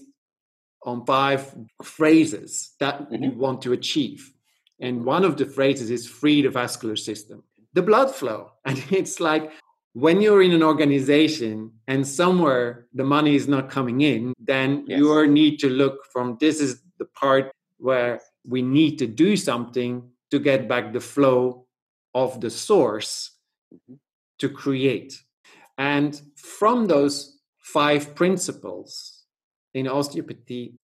on 0.84 1.04
five 1.06 1.54
phrases 1.82 2.72
that 2.80 3.10
mm-hmm. 3.10 3.22
you 3.22 3.30
want 3.32 3.62
to 3.62 3.72
achieve. 3.72 4.32
And 4.80 5.04
one 5.04 5.24
of 5.24 5.36
the 5.36 5.46
phrases 5.46 5.90
is 5.90 6.08
free 6.08 6.42
the 6.42 6.50
vascular 6.50 6.96
system, 6.96 7.44
the 7.72 7.82
blood 7.82 8.10
flow. 8.10 8.52
And 8.64 8.82
it's 8.90 9.20
like 9.20 9.52
when 9.92 10.20
you're 10.20 10.42
in 10.42 10.52
an 10.52 10.62
organization 10.62 11.72
and 11.86 12.06
somewhere 12.06 12.86
the 12.94 13.04
money 13.04 13.34
is 13.36 13.46
not 13.46 13.70
coming 13.70 14.00
in, 14.00 14.32
then 14.38 14.84
yes. 14.86 14.98
you 14.98 15.26
need 15.28 15.58
to 15.60 15.68
look 15.68 16.06
from 16.12 16.36
this 16.40 16.60
is 16.60 16.82
the 16.98 17.04
part 17.04 17.52
where 17.78 18.20
we 18.44 18.62
need 18.62 18.98
to 18.98 19.06
do 19.06 19.36
something 19.36 20.08
to 20.30 20.38
get 20.38 20.68
back 20.68 20.92
the 20.92 21.00
flow 21.00 21.66
of 22.14 22.40
the 22.40 22.50
source 22.50 23.32
mm-hmm. 23.72 23.94
to 24.38 24.48
create. 24.48 25.20
And 25.78 26.20
from 26.36 26.86
those 26.86 27.38
five 27.58 28.14
principles 28.14 29.24
in 29.74 29.88
osteopathy, 29.88 30.74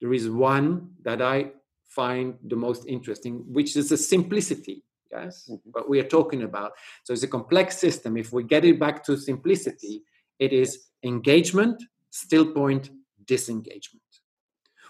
there 0.00 0.12
is 0.12 0.30
one 0.30 0.90
that 1.02 1.20
I 1.20 1.52
find 1.88 2.34
the 2.46 2.56
most 2.56 2.86
interesting, 2.86 3.44
which 3.48 3.76
is 3.76 3.88
the 3.88 3.96
simplicity. 3.96 4.84
Yes, 5.10 5.48
mm-hmm. 5.50 5.70
what 5.72 5.88
we 5.88 6.00
are 6.00 6.08
talking 6.08 6.42
about. 6.42 6.72
So 7.04 7.12
it's 7.12 7.22
a 7.22 7.28
complex 7.28 7.78
system. 7.78 8.16
If 8.16 8.32
we 8.32 8.42
get 8.44 8.64
it 8.64 8.78
back 8.78 9.04
to 9.04 9.16
simplicity, 9.16 10.02
it 10.38 10.52
is 10.52 10.86
engagement, 11.02 11.82
still 12.10 12.52
point, 12.52 12.90
disengagement. 13.24 14.02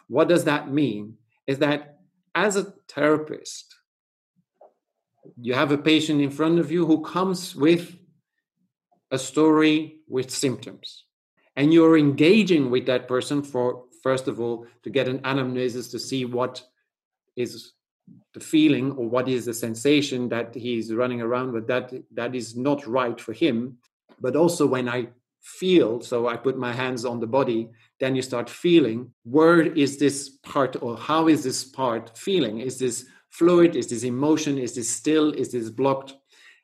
What 0.09 0.29
does 0.29 0.45
that 0.45 0.73
mean? 0.73 1.15
Is 1.47 1.59
that 1.59 1.99
as 2.35 2.57
a 2.57 2.73
therapist, 2.89 3.75
you 5.41 5.55
have 5.55 5.73
a 5.73 5.79
patient 5.79 6.21
in 6.21 6.31
front 6.31 6.59
of 6.59 6.71
you 6.71 6.87
who 6.87 7.03
comes 7.03 7.55
with 7.55 7.97
a 9.11 9.19
story 9.19 10.01
with 10.09 10.31
symptoms. 10.31 11.05
And 11.57 11.73
you're 11.73 11.99
engaging 11.99 12.71
with 12.71 12.87
that 12.87 13.09
person 13.09 13.43
for, 13.43 13.85
first 14.03 14.29
of 14.29 14.41
all, 14.41 14.67
to 14.85 14.91
get 14.91 15.09
an 15.09 15.21
anamnesis 15.21 15.91
to 15.91 15.99
see 15.99 16.25
what 16.25 16.63
is 17.37 17.73
the 18.33 18.41
feeling 18.41 18.93
or 18.93 19.09
what 19.09 19.29
is 19.29 19.45
the 19.45 19.55
sensation 19.55 20.29
that 20.29 20.55
he's 20.55 20.95
running 20.95 21.21
around 21.21 21.53
with 21.53 21.67
that 21.67 21.93
that 22.15 22.35
is 22.35 22.57
not 22.57 22.87
right 22.87 23.21
for 23.21 23.33
him. 23.33 23.79
But 24.21 24.35
also 24.35 24.67
when 24.67 24.89
i 24.89 25.09
feel 25.41 26.01
so 26.01 26.27
i 26.27 26.37
put 26.37 26.59
my 26.59 26.73
hands 26.73 27.05
on 27.05 27.21
the 27.21 27.27
body 27.27 27.71
then 28.01 28.15
you 28.15 28.23
start 28.23 28.51
feeling 28.51 29.13
where 29.25 29.63
is 29.63 29.99
this 29.99 30.29
part 30.43 30.77
or 30.83 30.97
how 30.97 31.29
is 31.29 31.43
this 31.45 31.65
part 31.65 32.17
feeling? 32.17 32.61
Is 32.61 32.79
this 32.79 33.07
fluid? 33.31 33.77
Is 33.77 33.89
this 33.89 34.05
emotion? 34.05 34.59
Is 34.59 34.75
this 34.75 34.89
still? 34.89 35.33
Is 35.33 35.53
this 35.53 35.71
blocked 35.71 36.15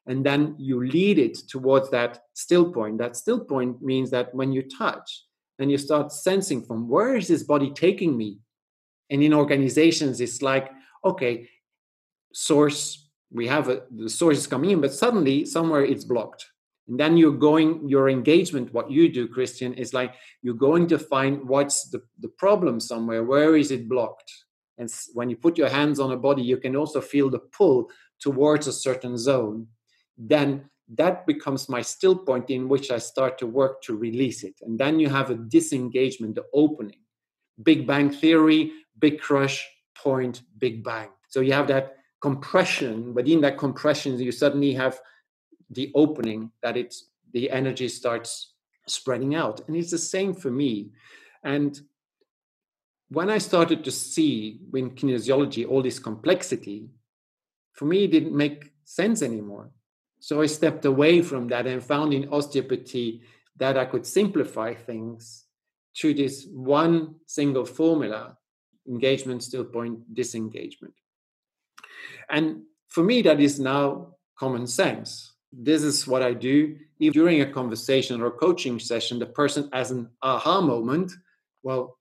and 0.06 0.24
then 0.24 0.54
you 0.58 0.84
lead 0.84 1.18
it 1.18 1.38
towards 1.48 1.90
that 1.90 2.24
still 2.34 2.70
point. 2.70 2.98
That 2.98 3.16
still 3.16 3.40
point 3.40 3.82
means 3.82 4.10
that 4.10 4.34
when 4.34 4.52
you 4.52 4.62
touch 4.62 5.24
and 5.58 5.70
you 5.70 5.78
start 5.78 6.12
sensing 6.12 6.62
from 6.62 6.88
where 6.88 7.16
is 7.16 7.28
this 7.28 7.42
body 7.42 7.72
taking 7.74 8.16
me? 8.16 8.38
And 9.10 9.22
in 9.22 9.32
organizations 9.32 10.20
it's 10.20 10.42
like 10.42 10.70
okay 11.04 11.48
source 12.32 13.08
we 13.30 13.46
have 13.46 13.68
a, 13.68 13.82
the 13.90 14.08
source 14.08 14.38
is 14.38 14.46
coming 14.46 14.70
in 14.70 14.80
but 14.80 14.92
suddenly 14.92 15.44
somewhere 15.44 15.84
it's 15.84 16.04
blocked. 16.04 16.46
And 16.88 17.00
then 17.00 17.16
you're 17.16 17.32
going 17.32 17.88
your 17.88 18.10
engagement 18.10 18.74
what 18.74 18.90
you 18.90 19.08
do 19.08 19.28
christian 19.28 19.72
is 19.74 19.94
like 19.94 20.14
you're 20.42 20.54
going 20.54 20.86
to 20.88 20.98
find 20.98 21.48
what's 21.48 21.88
the, 21.90 22.02
the 22.20 22.28
problem 22.28 22.80
somewhere. 22.80 23.24
Where 23.24 23.56
is 23.56 23.70
it 23.70 23.88
blocked? 23.88 24.30
And 24.76 24.90
when 25.14 25.30
you 25.30 25.36
put 25.36 25.56
your 25.56 25.68
hands 25.68 26.00
on 26.00 26.12
a 26.12 26.16
body 26.16 26.42
you 26.42 26.58
can 26.58 26.76
also 26.76 27.00
feel 27.00 27.30
the 27.30 27.38
pull 27.38 27.88
towards 28.20 28.66
a 28.66 28.72
certain 28.72 29.16
zone 29.16 29.68
then 30.16 30.68
that 30.88 31.26
becomes 31.26 31.68
my 31.68 31.82
still 31.82 32.16
point 32.16 32.50
in 32.50 32.68
which 32.68 32.90
I 32.90 32.98
start 32.98 33.38
to 33.38 33.46
work 33.46 33.82
to 33.82 33.96
release 33.96 34.44
it. 34.44 34.54
And 34.62 34.78
then 34.78 35.00
you 35.00 35.08
have 35.08 35.30
a 35.30 35.34
disengagement, 35.34 36.34
the 36.34 36.44
opening. 36.52 36.98
Big 37.62 37.86
Bang 37.86 38.10
Theory, 38.10 38.72
Big 38.98 39.20
Crunch, 39.20 39.66
Point, 39.94 40.42
Big 40.58 40.84
Bang. 40.84 41.08
So 41.28 41.40
you 41.40 41.52
have 41.52 41.68
that 41.68 41.96
compression, 42.20 43.12
but 43.12 43.28
in 43.28 43.40
that 43.42 43.58
compression, 43.58 44.18
you 44.18 44.32
suddenly 44.32 44.72
have 44.74 45.00
the 45.70 45.90
opening 45.94 46.50
that 46.62 46.76
it's 46.76 47.08
the 47.32 47.50
energy 47.50 47.88
starts 47.88 48.54
spreading 48.86 49.34
out. 49.34 49.60
And 49.66 49.76
it's 49.76 49.90
the 49.90 49.98
same 49.98 50.34
for 50.34 50.50
me. 50.50 50.90
And 51.42 51.80
when 53.08 53.30
I 53.30 53.38
started 53.38 53.84
to 53.84 53.90
see 53.90 54.60
in 54.74 54.90
kinesiology 54.90 55.68
all 55.68 55.82
this 55.82 55.98
complexity, 55.98 56.88
for 57.72 57.86
me, 57.86 58.04
it 58.04 58.12
didn't 58.12 58.36
make 58.36 58.72
sense 58.84 59.22
anymore. 59.22 59.70
So 60.24 60.40
I 60.40 60.46
stepped 60.46 60.86
away 60.86 61.20
from 61.20 61.48
that 61.48 61.66
and 61.66 61.84
found 61.84 62.14
in 62.14 62.32
osteopathy 62.32 63.20
that 63.58 63.76
I 63.76 63.84
could 63.84 64.06
simplify 64.06 64.72
things 64.72 65.44
to 65.96 66.14
this 66.14 66.46
one 66.50 67.16
single 67.26 67.66
formula 67.66 68.38
engagement, 68.88 69.42
still 69.42 69.64
point, 69.64 69.98
disengagement. 70.14 70.94
And 72.30 72.62
for 72.88 73.04
me, 73.04 73.20
that 73.20 73.38
is 73.38 73.60
now 73.60 74.14
common 74.38 74.66
sense. 74.66 75.34
This 75.52 75.82
is 75.82 76.06
what 76.06 76.22
I 76.22 76.32
do. 76.32 76.78
If 76.98 77.12
during 77.12 77.42
a 77.42 77.52
conversation 77.52 78.22
or 78.22 78.28
a 78.28 78.38
coaching 78.44 78.78
session, 78.78 79.18
the 79.18 79.26
person 79.26 79.68
has 79.74 79.90
an 79.90 80.08
aha 80.22 80.62
moment, 80.62 81.12
well, 81.62 81.98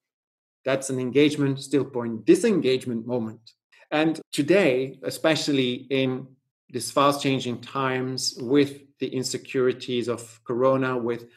that's 0.64 0.90
an 0.90 0.98
engagement, 0.98 1.60
still 1.60 1.84
point, 1.84 2.24
disengagement 2.24 3.06
moment. 3.06 3.52
And 3.92 4.22
today, 4.32 4.98
especially 5.04 5.88
in 5.90 6.28
these 6.74 6.92
fast 6.92 7.22
changing 7.22 7.62
times 7.62 8.36
with 8.42 8.82
the 9.00 9.08
insecurities 9.08 10.10
of 10.10 10.42
Corona, 10.44 10.98
with 10.98 11.30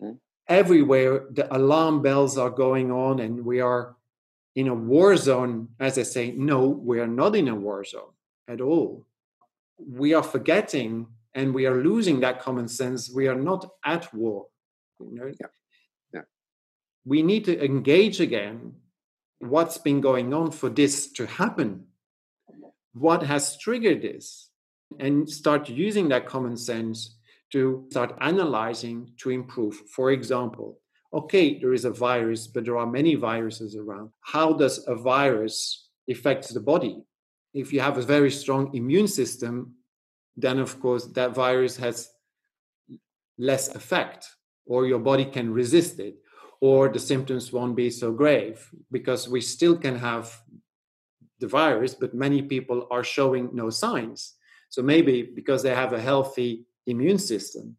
mm. 0.00 0.18
everywhere 0.46 1.24
the 1.30 1.48
alarm 1.56 2.02
bells 2.02 2.36
are 2.36 2.50
going 2.50 2.92
on 2.92 3.20
and 3.20 3.42
we 3.42 3.60
are 3.60 3.96
in 4.54 4.68
a 4.68 4.74
war 4.74 5.16
zone, 5.16 5.68
as 5.80 5.96
I 5.96 6.02
say, 6.02 6.32
no, 6.32 6.68
we 6.68 7.00
are 7.00 7.06
not 7.06 7.34
in 7.34 7.48
a 7.48 7.54
war 7.54 7.84
zone 7.84 8.12
at 8.46 8.60
all. 8.60 9.06
We 9.78 10.12
are 10.12 10.22
forgetting 10.22 11.06
and 11.34 11.54
we 11.54 11.64
are 11.64 11.82
losing 11.82 12.20
that 12.20 12.40
common 12.40 12.68
sense. 12.68 13.10
We 13.10 13.28
are 13.28 13.34
not 13.34 13.66
at 13.86 14.12
war. 14.12 14.48
You 15.00 15.14
know? 15.14 15.32
yeah. 15.40 15.46
Yeah. 16.12 16.20
We 17.06 17.22
need 17.22 17.46
to 17.46 17.64
engage 17.64 18.20
again 18.20 18.74
what's 19.38 19.78
been 19.78 20.02
going 20.02 20.34
on 20.34 20.50
for 20.50 20.68
this 20.68 21.10
to 21.12 21.26
happen. 21.26 21.86
What 22.92 23.22
has 23.22 23.56
triggered 23.56 24.02
this? 24.02 24.50
And 24.98 25.28
start 25.28 25.68
using 25.68 26.08
that 26.08 26.26
common 26.26 26.56
sense 26.56 27.16
to 27.52 27.86
start 27.90 28.16
analyzing 28.20 29.12
to 29.18 29.30
improve. 29.30 29.74
For 29.94 30.10
example, 30.10 30.78
okay, 31.12 31.58
there 31.58 31.74
is 31.74 31.84
a 31.84 31.90
virus, 31.90 32.46
but 32.46 32.64
there 32.64 32.78
are 32.78 32.86
many 32.86 33.14
viruses 33.14 33.76
around. 33.76 34.10
How 34.20 34.52
does 34.52 34.84
a 34.86 34.94
virus 34.94 35.88
affect 36.08 36.52
the 36.52 36.60
body? 36.60 37.04
If 37.52 37.72
you 37.72 37.80
have 37.80 37.98
a 37.98 38.02
very 38.02 38.30
strong 38.30 38.74
immune 38.74 39.08
system, 39.08 39.74
then 40.36 40.58
of 40.58 40.80
course 40.80 41.06
that 41.06 41.34
virus 41.34 41.76
has 41.76 42.08
less 43.38 43.74
effect 43.74 44.28
or 44.66 44.86
your 44.86 44.98
body 44.98 45.24
can 45.24 45.52
resist 45.52 45.98
it 45.98 46.16
or 46.60 46.88
the 46.88 46.98
symptoms 46.98 47.52
won't 47.52 47.76
be 47.76 47.90
so 47.90 48.12
grave 48.12 48.70
because 48.90 49.28
we 49.28 49.40
still 49.40 49.76
can 49.76 49.96
have 49.98 50.40
the 51.40 51.46
virus 51.46 51.94
but 51.94 52.14
many 52.14 52.40
people 52.40 52.86
are 52.90 53.04
showing 53.04 53.50
no 53.52 53.68
signs 53.68 54.34
so 54.72 54.82
maybe 54.82 55.16
because 55.22 55.60
they 55.62 55.74
have 55.74 55.92
a 55.92 56.00
healthy 56.00 56.50
immune 56.86 57.18
system 57.18 57.76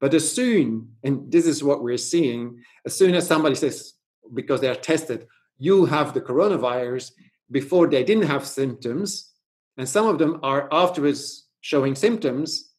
but 0.00 0.14
as 0.14 0.30
soon, 0.32 0.96
and 1.04 1.30
this 1.30 1.46
is 1.46 1.62
what 1.62 1.82
we're 1.82 1.98
seeing, 1.98 2.62
as 2.86 2.96
soon 2.96 3.14
as 3.14 3.26
somebody 3.26 3.54
says, 3.54 3.92
because 4.32 4.60
they're 4.60 4.74
tested, 4.74 5.26
you 5.58 5.84
have 5.84 6.14
the 6.14 6.22
coronavirus, 6.22 7.12
before 7.50 7.86
they 7.86 8.02
didn't 8.02 8.26
have 8.26 8.46
symptoms, 8.46 9.32
and 9.76 9.86
some 9.86 10.06
of 10.06 10.18
them 10.18 10.40
are 10.42 10.68
afterwards 10.72 11.48
showing 11.60 11.94
symptoms, 11.94 12.72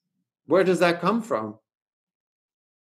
where 0.48 0.64
does 0.64 0.80
that 0.80 1.00
come 1.00 1.22
from? 1.22 1.60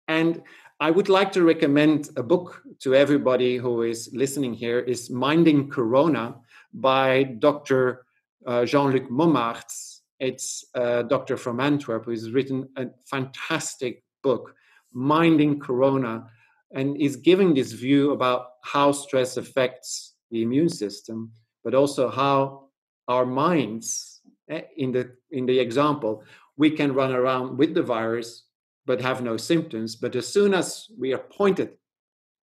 And 0.09 0.43
I 0.81 0.91
would 0.91 1.11
like 1.11 1.33
to 1.33 1.43
recommend 1.43 2.09
a 2.17 2.23
book 2.23 2.63
to 2.81 2.95
everybody 2.95 3.59
who 3.59 3.83
is 3.83 4.09
listening 4.15 4.55
here 4.55 4.79
is 4.79 5.11
Minding 5.11 5.69
Corona 5.69 6.37
by 6.73 7.25
Dr. 7.25 8.07
Uh, 8.47 8.65
Jean-Luc 8.65 9.11
Mommaerts. 9.11 10.00
It's 10.21 10.65
a 10.75 11.03
doctor 11.03 11.37
from 11.37 11.61
Antwerp 11.61 12.05
who's 12.05 12.31
written 12.31 12.69
a 12.77 12.87
fantastic 13.11 14.05
book, 14.23 14.55
Minding 14.93 15.59
Corona, 15.59 16.27
and 16.75 17.01
is 17.01 17.17
giving 17.17 17.55
this 17.55 17.73
view 17.73 18.13
about 18.13 18.47
how 18.63 18.93
stress 18.93 19.37
affects 19.37 20.15
the 20.31 20.43
immune 20.43 20.69
system, 20.69 21.33
but 21.65 21.75
also 21.75 22.11
how 22.11 22.69
our 23.09 23.27
minds, 23.27 24.21
eh, 24.49 24.63
in 24.77 24.93
the 24.93 25.11
in 25.31 25.47
the 25.47 25.59
example, 25.59 26.23
we 26.57 26.71
can 26.71 26.95
run 26.95 27.13
around 27.13 27.59
with 27.59 27.75
the 27.75 27.83
virus 27.83 28.45
but 28.87 29.01
have 29.01 29.23
no 29.23 29.37
symptoms. 29.37 29.97
But 29.97 30.17
as 30.17 30.27
soon 30.27 30.53
as 30.53 30.87
we 30.99 31.13
are 31.13 31.25
pointed 31.39 31.71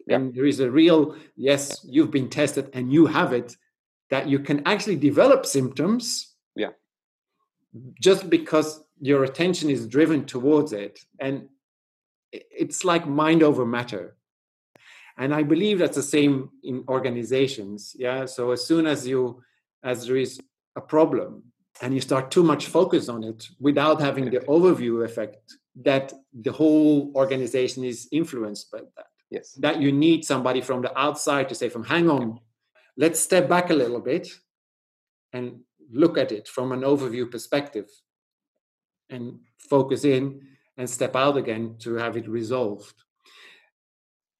and 0.08 0.34
there 0.34 0.46
is 0.46 0.60
a 0.60 0.70
real 0.70 1.16
yes, 1.36 1.84
you've 1.84 2.10
been 2.10 2.30
tested 2.30 2.70
and 2.72 2.92
you 2.92 3.06
have 3.06 3.32
it, 3.32 3.56
that 4.10 4.28
you 4.28 4.38
can 4.38 4.62
actually 4.66 4.96
develop 4.96 5.44
symptoms. 5.44 6.34
Yeah. 6.54 6.70
Just 8.00 8.30
because 8.30 8.82
your 9.00 9.24
attention 9.24 9.70
is 9.70 9.86
driven 9.86 10.24
towards 10.24 10.72
it. 10.72 11.00
And 11.18 11.48
it's 12.32 12.84
like 12.84 13.06
mind 13.06 13.42
over 13.42 13.64
matter. 13.64 14.16
And 15.18 15.34
i 15.34 15.42
believe 15.42 15.78
that's 15.78 15.96
the 15.96 16.02
same 16.02 16.50
in 16.62 16.84
organizations 16.88 17.96
yeah? 17.98 18.26
So 18.26 18.50
as 18.50 18.66
soon 18.66 18.86
as 18.86 19.06
you 19.06 19.42
as 19.82 20.06
there 20.06 20.16
is 20.16 20.38
a 20.76 20.80
problem 20.80 21.44
and 21.80 21.94
you 21.94 22.02
start 22.02 22.30
too 22.30 22.42
much 22.42 22.66
focus 22.66 23.08
on 23.08 23.24
it 23.24 23.48
without 23.58 24.00
having 24.00 24.26
the 24.30 24.40
overview 24.40 25.04
effect 25.04 25.38
that 25.84 26.12
the 26.34 26.52
whole 26.52 27.12
organization 27.14 27.84
is 27.84 28.08
influenced 28.12 28.70
by 28.70 28.80
that. 28.96 29.06
Yes. 29.30 29.52
That 29.54 29.80
you 29.80 29.90
need 29.92 30.24
somebody 30.24 30.60
from 30.60 30.82
the 30.82 30.92
outside 30.98 31.48
to 31.48 31.54
say 31.54 31.68
from 31.70 31.84
hang 31.84 32.10
on 32.10 32.40
let's 32.96 33.20
step 33.20 33.48
back 33.48 33.70
a 33.70 33.74
little 33.74 34.00
bit 34.00 34.28
and 35.32 35.60
look 35.92 36.18
at 36.18 36.32
it 36.32 36.48
from 36.48 36.72
an 36.72 36.80
overview 36.80 37.30
perspective 37.30 37.88
and 39.10 39.38
focus 39.58 40.04
in 40.04 40.40
and 40.76 40.88
step 40.88 41.16
out 41.16 41.36
again 41.36 41.76
to 41.78 41.94
have 41.94 42.16
it 42.16 42.28
resolved. 42.28 42.94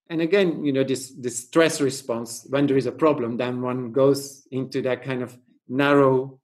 And 0.09 0.21
again 0.21 0.65
you 0.65 0.73
know 0.73 0.85
this 0.85 1.13
this 1.19 1.39
stress 1.47 1.81
response 1.81 2.47
when 2.49 2.67
there 2.67 2.77
is 2.77 2.87
a 2.87 2.93
problem 2.93 3.37
then 3.37 3.61
one 3.61 3.93
goes 3.93 4.47
into 4.53 4.81
that 4.83 5.03
kind 5.03 5.23
of 5.23 5.37
narrow 5.69 6.41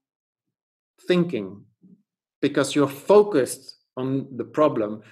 thinking 1.07 1.65
because 2.41 2.75
you're 2.75 2.89
focused 2.89 3.77
on 3.97 4.27
the 4.37 4.45
problem 4.45 5.03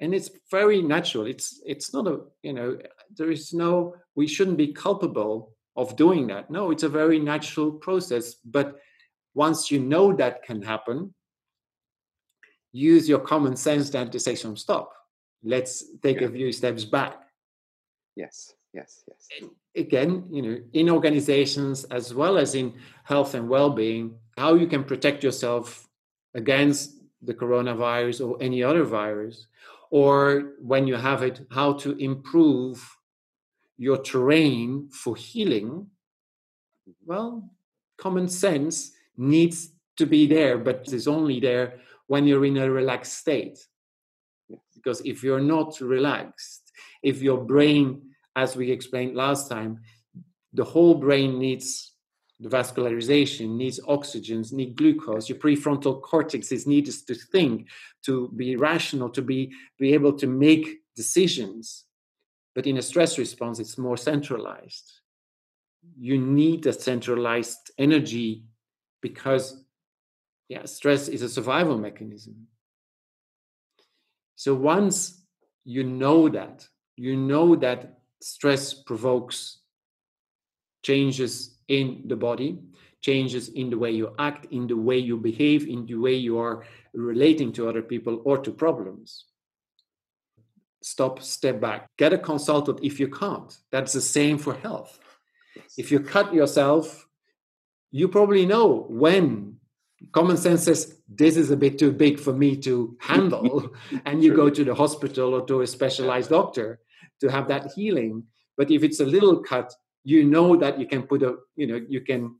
and 0.00 0.14
it's 0.14 0.30
very 0.50 0.80
natural. 0.80 1.26
It's 1.26 1.60
it's 1.64 1.92
not 1.92 2.06
a 2.06 2.20
you 2.42 2.52
know 2.52 2.78
there 3.16 3.30
is 3.30 3.52
no 3.52 3.94
we 4.14 4.26
shouldn't 4.26 4.56
be 4.56 4.72
culpable 4.72 5.54
of 5.76 5.96
doing 5.96 6.26
that. 6.28 6.50
No 6.50 6.70
it's 6.70 6.82
a 6.82 6.88
very 6.88 7.18
natural 7.18 7.72
process 7.72 8.34
but 8.44 8.78
once 9.34 9.70
you 9.70 9.78
know 9.78 10.12
that 10.12 10.42
can 10.42 10.62
happen 10.62 11.12
use 12.72 13.08
your 13.08 13.18
common 13.18 13.56
sense 13.56 13.90
then 13.90 14.10
to 14.10 14.18
say 14.18 14.34
some 14.34 14.56
stop 14.56 14.92
let's 15.42 15.84
take 16.02 16.20
yeah. 16.20 16.26
a 16.26 16.30
few 16.30 16.52
steps 16.52 16.84
back 16.84 17.22
yes 18.16 18.54
yes 18.74 19.04
yes 19.08 19.50
again 19.76 20.24
you 20.30 20.42
know 20.42 20.58
in 20.72 20.90
organizations 20.90 21.84
as 21.84 22.12
well 22.12 22.36
as 22.36 22.54
in 22.54 22.74
health 23.04 23.34
and 23.34 23.48
well-being 23.48 24.14
how 24.36 24.54
you 24.54 24.66
can 24.66 24.84
protect 24.84 25.22
yourself 25.22 25.88
against 26.34 26.98
the 27.22 27.34
coronavirus 27.34 28.26
or 28.26 28.36
any 28.42 28.62
other 28.62 28.84
virus 28.84 29.46
or 29.90 30.52
when 30.60 30.86
you 30.86 30.94
have 30.94 31.22
it 31.22 31.46
how 31.50 31.72
to 31.72 31.92
improve 31.96 32.96
your 33.78 33.98
terrain 33.98 34.88
for 34.90 35.16
healing 35.16 35.70
mm-hmm. 35.70 36.92
well 37.06 37.48
common 37.96 38.28
sense 38.28 38.92
needs 39.18 39.72
to 39.96 40.06
be 40.06 40.26
there 40.26 40.56
but 40.56 40.86
it's 40.92 41.06
only 41.06 41.40
there 41.40 41.80
when 42.08 42.26
you're 42.26 42.44
in 42.44 42.56
a 42.56 42.70
relaxed 42.70 43.18
state. 43.18 43.58
Because 44.74 45.00
if 45.04 45.22
you're 45.22 45.40
not 45.40 45.80
relaxed, 45.80 46.72
if 47.02 47.22
your 47.22 47.44
brain, 47.44 48.02
as 48.34 48.56
we 48.56 48.70
explained 48.70 49.14
last 49.14 49.48
time, 49.48 49.80
the 50.52 50.64
whole 50.64 50.94
brain 50.94 51.38
needs 51.38 51.92
the 52.40 52.48
vascularization, 52.48 53.56
needs 53.56 53.80
oxygen, 53.86 54.44
needs 54.52 54.74
glucose. 54.74 55.28
Your 55.28 55.38
prefrontal 55.38 56.00
cortex 56.00 56.52
is 56.52 56.66
needed 56.66 56.94
to 57.06 57.14
think, 57.14 57.68
to 58.04 58.28
be 58.36 58.56
rational, 58.56 59.10
to 59.10 59.22
be, 59.22 59.52
be 59.78 59.92
able 59.92 60.12
to 60.14 60.26
make 60.26 60.78
decisions. 60.96 61.84
But 62.54 62.66
in 62.66 62.78
a 62.78 62.82
stress 62.82 63.18
response, 63.18 63.58
it's 63.58 63.76
more 63.76 63.96
centralized. 63.96 65.00
You 65.98 66.18
need 66.18 66.66
a 66.66 66.72
centralized 66.72 67.70
energy 67.76 68.44
because 69.00 69.64
yeah 70.48 70.64
stress 70.64 71.08
is 71.08 71.22
a 71.22 71.28
survival 71.28 71.78
mechanism 71.78 72.46
so 74.36 74.54
once 74.54 75.22
you 75.64 75.84
know 75.84 76.28
that 76.28 76.66
you 76.96 77.16
know 77.16 77.56
that 77.56 77.98
stress 78.20 78.74
provokes 78.74 79.58
changes 80.82 81.58
in 81.68 82.02
the 82.06 82.16
body, 82.16 82.58
changes 83.00 83.48
in 83.50 83.70
the 83.70 83.78
way 83.78 83.90
you 83.90 84.14
act, 84.18 84.46
in 84.50 84.66
the 84.66 84.76
way 84.76 84.98
you 84.98 85.16
behave, 85.16 85.66
in 85.66 85.86
the 85.86 85.94
way 85.94 86.14
you 86.14 86.38
are 86.38 86.64
relating 86.94 87.52
to 87.52 87.68
other 87.68 87.82
people 87.82 88.22
or 88.24 88.38
to 88.38 88.50
problems. 88.50 89.26
Stop, 90.82 91.20
step 91.22 91.60
back, 91.60 91.88
get 91.96 92.12
a 92.12 92.18
consultant 92.18 92.80
if 92.82 92.98
you 93.00 93.08
can't. 93.08 93.56
That's 93.70 93.92
the 93.92 94.00
same 94.00 94.38
for 94.38 94.54
health. 94.54 94.98
If 95.76 95.90
you 95.90 96.00
cut 96.00 96.32
yourself, 96.32 97.07
you 97.90 98.08
probably 98.08 98.46
know 98.46 98.86
when 98.88 99.56
common 100.12 100.36
sense 100.36 100.64
says 100.64 101.00
this 101.08 101.36
is 101.36 101.50
a 101.50 101.56
bit 101.56 101.78
too 101.78 101.90
big 101.90 102.20
for 102.20 102.32
me 102.32 102.56
to 102.56 102.96
handle 103.00 103.74
and 104.06 104.22
you 104.22 104.34
go 104.34 104.48
to 104.50 104.64
the 104.64 104.74
hospital 104.74 105.34
or 105.34 105.44
to 105.46 105.62
a 105.62 105.66
specialized 105.66 106.30
doctor 106.30 106.80
to 107.20 107.28
have 107.28 107.48
that 107.48 107.72
healing. 107.74 108.22
But 108.56 108.70
if 108.70 108.82
it's 108.82 109.00
a 109.00 109.06
little 109.06 109.42
cut 109.42 109.72
you 110.04 110.24
know 110.24 110.56
that 110.56 110.78
you 110.78 110.86
can 110.86 111.02
put 111.02 111.22
a 111.22 111.36
you 111.56 111.66
know 111.66 111.80
you 111.88 112.00
can 112.00 112.34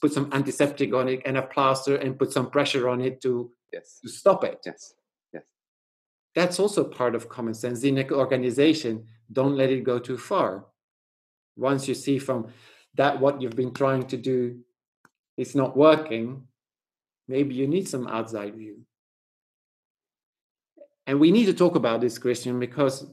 put 0.00 0.12
some 0.12 0.30
antiseptic 0.32 0.94
on 0.94 1.08
it 1.08 1.20
and 1.26 1.36
a 1.36 1.42
plaster 1.42 1.96
and 1.96 2.18
put 2.18 2.32
some 2.32 2.50
pressure 2.50 2.88
on 2.88 3.00
it 3.00 3.20
to, 3.20 3.50
yes. 3.72 3.98
to 4.02 4.08
stop 4.08 4.44
it. 4.44 4.58
Yes. 4.64 4.94
Yes. 5.32 5.42
That's 6.34 6.58
also 6.58 6.84
part 6.84 7.14
of 7.14 7.28
common 7.28 7.54
sense. 7.54 7.82
In 7.84 7.98
an 7.98 8.10
organization 8.10 9.06
don't 9.30 9.56
let 9.56 9.70
it 9.70 9.84
go 9.84 9.98
too 9.98 10.18
far. 10.18 10.66
Once 11.56 11.88
you 11.88 11.94
see 11.94 12.18
from 12.18 12.48
that 12.94 13.20
what 13.20 13.40
you've 13.40 13.56
been 13.56 13.74
trying 13.74 14.06
to 14.06 14.16
do 14.16 14.60
is 15.42 15.54
not 15.54 15.76
working 15.76 16.26
maybe 17.28 17.54
you 17.54 17.66
need 17.66 17.88
some 17.88 18.06
outside 18.06 18.54
view. 18.54 18.76
And 21.06 21.18
we 21.20 21.32
need 21.32 21.46
to 21.46 21.54
talk 21.54 21.74
about 21.74 22.00
this 22.00 22.18
christian 22.18 22.60
because 22.60 23.06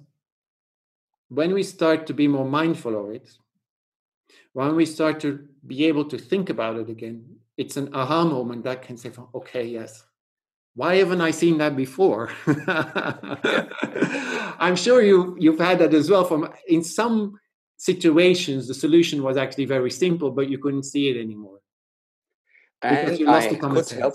when 1.30 1.54
we 1.54 1.63
start 1.63 2.08
to 2.08 2.13
be 2.13 2.28
more 2.28 2.46
mindful 2.46 2.94
of 3.02 3.12
it 3.12 3.28
when 4.54 4.76
we 4.76 4.86
start 4.86 5.20
to 5.22 5.48
be 5.65 5.86
able 5.86 6.06
to 6.06 6.18
think 6.18 6.50
about 6.50 6.76
it 6.78 6.89
again 6.89 7.18
it's 7.58 7.78
an 7.78 7.94
aha 7.94 8.24
moment 8.24 8.63
that 8.63 8.84
can 8.84 8.98
say 8.98 9.12
okay 9.34 9.65
yes. 9.65 10.06
Why 10.76 10.96
haven't 10.96 11.22
i 11.22 11.32
seen 11.32 11.58
that 11.58 11.76
before? 11.76 12.30
I'm 14.65 14.78
sure 14.86 15.02
you 15.02 15.36
you've 15.39 15.60
had 15.68 15.80
that 15.80 15.94
as 15.94 16.10
well 16.12 16.26
from 16.26 16.42
in 16.68 16.84
some 16.84 17.39
situations 17.78 18.68
the 18.68 18.74
solution 18.86 19.24
was 19.24 19.36
actually 19.38 19.65
very 19.65 19.92
simple 19.92 20.30
but 20.38 20.50
you 20.52 20.58
couldn't 20.63 20.84
see 20.94 21.10
it 21.10 21.18
anymore 21.26 21.59
and 22.82 23.30
I 23.30 23.56
could 23.56 23.89
help. 23.89 24.13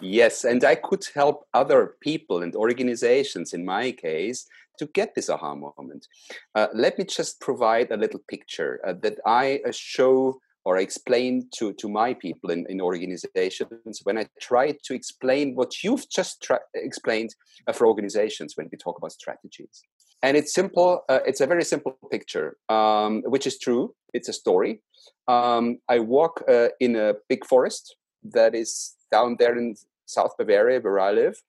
Yes, 0.00 0.44
and 0.44 0.64
I 0.64 0.74
could 0.74 1.06
help 1.14 1.46
other 1.54 1.94
people 2.00 2.42
and 2.42 2.54
organizations, 2.56 3.52
in 3.52 3.64
my 3.64 3.92
case, 3.92 4.46
to 4.78 4.86
get 4.86 5.14
this 5.14 5.30
aha 5.30 5.54
moment. 5.54 6.08
Uh, 6.54 6.66
let 6.74 6.98
me 6.98 7.04
just 7.04 7.40
provide 7.40 7.90
a 7.90 7.96
little 7.96 8.20
picture 8.28 8.80
uh, 8.86 8.94
that 9.02 9.18
I 9.24 9.60
uh, 9.66 9.70
show 9.70 10.40
or 10.64 10.78
explain 10.78 11.48
to, 11.54 11.74
to 11.74 11.88
my 11.88 12.14
people 12.14 12.50
in, 12.50 12.66
in 12.68 12.80
organizations 12.80 14.00
when 14.04 14.18
I 14.18 14.26
try 14.40 14.74
to 14.84 14.94
explain 14.94 15.54
what 15.54 15.84
you've 15.84 16.08
just 16.08 16.42
tra- 16.42 16.60
explained 16.74 17.34
uh, 17.66 17.72
for 17.72 17.86
organizations 17.86 18.56
when 18.56 18.68
we 18.72 18.78
talk 18.78 18.96
about 18.98 19.12
strategies. 19.12 19.82
And 20.22 20.38
it's 20.38 20.54
simple, 20.54 21.02
uh, 21.08 21.20
it's 21.26 21.42
a 21.42 21.46
very 21.46 21.64
simple 21.64 21.98
picture, 22.10 22.56
um, 22.70 23.22
which 23.26 23.46
is 23.46 23.58
true. 23.58 23.94
It's 24.14 24.28
a 24.28 24.32
story. 24.32 24.80
Um, 25.28 25.78
I 25.88 25.98
walk 25.98 26.42
uh, 26.48 26.68
in 26.80 26.96
a 26.96 27.14
big 27.28 27.44
forest 27.44 27.94
that 28.24 28.54
is 28.54 28.94
down 29.10 29.36
there 29.38 29.56
in 29.56 29.76
South 30.06 30.36
Bavaria, 30.38 30.80
where 30.80 31.00
I 31.00 31.12
live, 31.12 31.42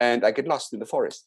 and 0.00 0.24
I 0.24 0.30
get 0.30 0.48
lost 0.48 0.72
in 0.72 0.80
the 0.80 0.86
forest. 0.86 1.26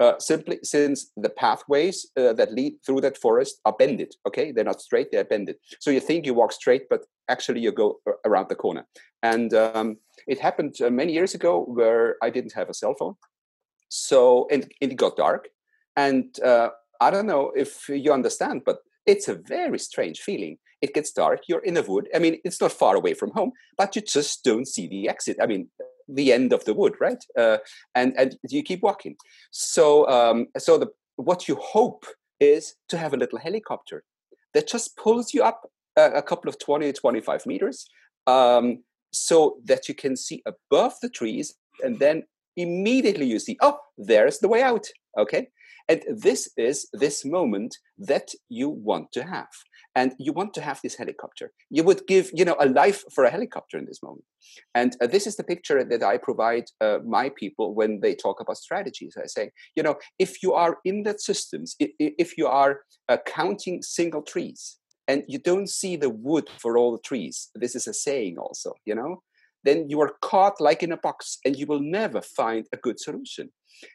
Uh, 0.00 0.18
simply 0.18 0.58
since 0.64 1.12
the 1.16 1.28
pathways 1.28 2.08
uh, 2.16 2.32
that 2.32 2.52
lead 2.52 2.74
through 2.84 3.00
that 3.00 3.16
forest 3.16 3.60
are 3.64 3.72
bended. 3.72 4.12
Okay, 4.26 4.50
they're 4.50 4.64
not 4.64 4.80
straight; 4.80 5.12
they're 5.12 5.24
bended. 5.24 5.56
So 5.78 5.90
you 5.90 6.00
think 6.00 6.26
you 6.26 6.34
walk 6.34 6.52
straight, 6.52 6.88
but 6.88 7.04
actually 7.28 7.60
you 7.60 7.70
go 7.70 8.00
around 8.24 8.48
the 8.48 8.56
corner. 8.56 8.84
And 9.22 9.54
um, 9.54 9.98
it 10.26 10.40
happened 10.40 10.74
uh, 10.80 10.90
many 10.90 11.12
years 11.12 11.34
ago 11.34 11.64
where 11.64 12.16
I 12.20 12.30
didn't 12.30 12.54
have 12.54 12.68
a 12.68 12.74
cell 12.74 12.94
phone, 12.98 13.14
so 13.88 14.48
and, 14.50 14.62
and 14.80 14.92
it 14.92 14.96
got 14.96 15.16
dark. 15.16 15.50
And 15.94 16.36
uh, 16.40 16.70
I 17.00 17.10
don't 17.10 17.26
know 17.26 17.52
if 17.54 17.88
you 17.88 18.12
understand, 18.12 18.62
but 18.64 18.78
it's 19.06 19.28
a 19.28 19.34
very 19.34 19.78
strange 19.78 20.20
feeling. 20.20 20.58
It 20.80 20.94
gets 20.94 21.12
dark 21.12 21.42
you're 21.46 21.60
in 21.60 21.74
the 21.74 21.82
wood 21.82 22.08
i 22.12 22.18
mean 22.18 22.38
it's 22.42 22.60
not 22.60 22.72
far 22.72 22.96
away 22.96 23.14
from 23.14 23.30
home 23.30 23.52
but 23.78 23.94
you 23.94 24.02
just 24.02 24.42
don't 24.42 24.66
see 24.66 24.88
the 24.88 25.08
exit 25.08 25.36
i 25.40 25.46
mean 25.46 25.68
the 26.08 26.32
end 26.32 26.52
of 26.52 26.64
the 26.64 26.74
wood 26.74 26.94
right? 27.00 27.24
Uh, 27.38 27.58
and 27.94 28.14
and 28.16 28.36
you 28.48 28.62
keep 28.62 28.82
walking. 28.82 29.16
So 29.50 30.08
um, 30.08 30.46
so 30.58 30.78
the 30.78 30.88
what 31.16 31.48
you 31.48 31.56
hope 31.56 32.06
is 32.40 32.74
to 32.88 32.98
have 32.98 33.14
a 33.14 33.16
little 33.16 33.38
helicopter 33.38 34.02
that 34.54 34.68
just 34.68 34.96
pulls 34.96 35.32
you 35.32 35.42
up 35.42 35.70
a, 35.96 36.10
a 36.12 36.22
couple 36.22 36.48
of 36.48 36.58
20 36.58 36.92
to 36.92 37.00
25 37.00 37.46
meters 37.46 37.86
um, 38.26 38.82
so 39.12 39.56
that 39.64 39.88
you 39.88 39.94
can 39.94 40.16
see 40.16 40.42
above 40.46 40.94
the 41.00 41.08
trees 41.08 41.54
and 41.84 41.98
then 41.98 42.24
immediately 42.56 43.26
you 43.26 43.38
see 43.38 43.56
oh 43.60 43.78
there's 43.96 44.38
the 44.38 44.48
way 44.48 44.62
out. 44.62 44.86
Okay 45.18 45.48
and 45.88 46.02
this 46.08 46.50
is 46.56 46.88
this 46.92 47.24
moment 47.24 47.76
that 47.98 48.30
you 48.48 48.68
want 48.68 49.12
to 49.12 49.24
have. 49.24 49.48
And 49.94 50.14
you 50.18 50.32
want 50.32 50.54
to 50.54 50.62
have 50.62 50.80
this 50.82 50.96
helicopter. 50.96 51.52
You 51.68 51.84
would 51.84 52.06
give 52.06 52.30
you 52.32 52.46
know 52.46 52.56
a 52.58 52.66
life 52.66 53.04
for 53.14 53.24
a 53.24 53.30
helicopter 53.30 53.76
in 53.76 53.84
this 53.84 54.02
moment. 54.02 54.24
And 54.74 54.96
uh, 55.02 55.06
this 55.06 55.26
is 55.26 55.36
the 55.36 55.44
picture 55.44 55.84
that 55.84 56.02
i 56.02 56.16
provide 56.16 56.64
uh, 56.80 56.98
my 57.04 57.30
people 57.36 57.74
when 57.74 58.00
they 58.00 58.14
talk 58.14 58.40
about 58.40 58.56
strategies. 58.56 59.16
I 59.22 59.26
say 59.26 59.50
you 59.76 59.82
know 59.82 59.96
if 60.18 60.42
you 60.42 60.54
are 60.54 60.78
in 60.84 61.02
that 61.02 61.20
systems 61.20 61.76
if 61.78 62.38
you 62.38 62.46
are 62.46 62.80
uh, 63.08 63.18
counting 63.26 63.82
single 63.82 64.22
trees 64.22 64.78
and 65.08 65.24
you 65.28 65.38
don't 65.38 65.68
see 65.68 65.96
the 65.96 66.10
wood 66.10 66.48
for 66.58 66.78
all 66.78 66.92
the 66.92 67.02
trees 67.02 67.50
this 67.54 67.74
is 67.74 67.86
a 67.86 67.94
saying 67.94 68.38
also 68.38 68.72
you 68.84 68.94
know 68.94 69.22
then 69.64 69.88
you 69.88 70.00
are 70.00 70.14
caught 70.20 70.60
like 70.60 70.82
in 70.82 70.92
a 70.92 70.96
box 70.96 71.38
and 71.44 71.56
you 71.56 71.66
will 71.66 71.80
never 71.80 72.20
find 72.20 72.66
a 72.72 72.76
good 72.76 72.98
solution. 72.98 73.50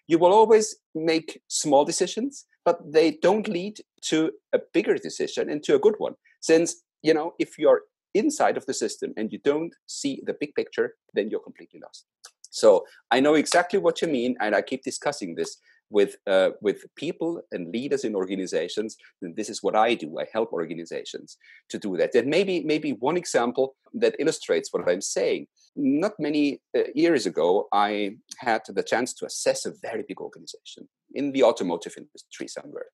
You 0.07 0.17
will 0.17 0.33
always 0.33 0.75
make 0.95 1.41
small 1.47 1.85
decisions 1.85 2.45
but 2.65 2.79
they 2.91 3.11
don't 3.21 3.47
lead 3.47 3.79
to 4.01 4.31
a 4.53 4.59
bigger 4.73 4.95
decision 4.95 5.49
and 5.49 5.63
to 5.63 5.75
a 5.75 5.79
good 5.79 5.95
one. 5.97 6.15
Since 6.41 6.83
you 7.01 7.13
know 7.13 7.33
if 7.39 7.57
you're 7.57 7.81
inside 8.13 8.57
of 8.57 8.65
the 8.65 8.73
system 8.73 9.13
and 9.17 9.31
you 9.31 9.39
don't 9.43 9.73
see 9.85 10.21
the 10.25 10.35
big 10.39 10.55
picture 10.55 10.95
then 11.13 11.29
you're 11.29 11.39
completely 11.39 11.79
lost. 11.79 12.05
So 12.49 12.85
i 13.11 13.19
know 13.19 13.35
exactly 13.35 13.79
what 13.79 14.01
you 14.01 14.07
mean 14.07 14.35
and 14.39 14.55
i 14.55 14.61
keep 14.61 14.83
discussing 14.83 15.35
this 15.35 15.57
with 15.89 16.17
uh, 16.27 16.49
with 16.61 16.85
people 16.95 17.41
and 17.51 17.71
leaders 17.71 18.03
in 18.03 18.15
organizations 18.15 18.97
and 19.21 19.35
this 19.35 19.49
is 19.49 19.63
what 19.63 19.75
i 19.75 19.93
do. 19.93 20.19
I 20.19 20.25
help 20.31 20.51
organizations 20.51 21.37
to 21.69 21.77
do 21.77 21.97
that. 21.97 22.13
And 22.15 22.27
maybe 22.27 22.63
maybe 22.63 22.91
one 22.93 23.17
example 23.17 23.75
that 23.93 24.15
illustrates 24.19 24.71
what 24.71 24.87
i'm 24.89 25.01
saying. 25.01 25.47
Not 25.75 26.13
many 26.19 26.61
uh, 26.77 26.83
years 26.93 27.25
ago 27.25 27.67
i 27.71 28.17
had 28.39 28.61
the 28.67 28.83
chance 28.83 29.13
to 29.15 29.25
assess 29.25 29.65
a 29.65 29.73
very 29.81 30.03
big 30.07 30.19
organization 30.19 30.87
in 31.13 31.31
the 31.31 31.43
automotive 31.43 31.95
industry 31.97 32.47
somewhere. 32.47 32.87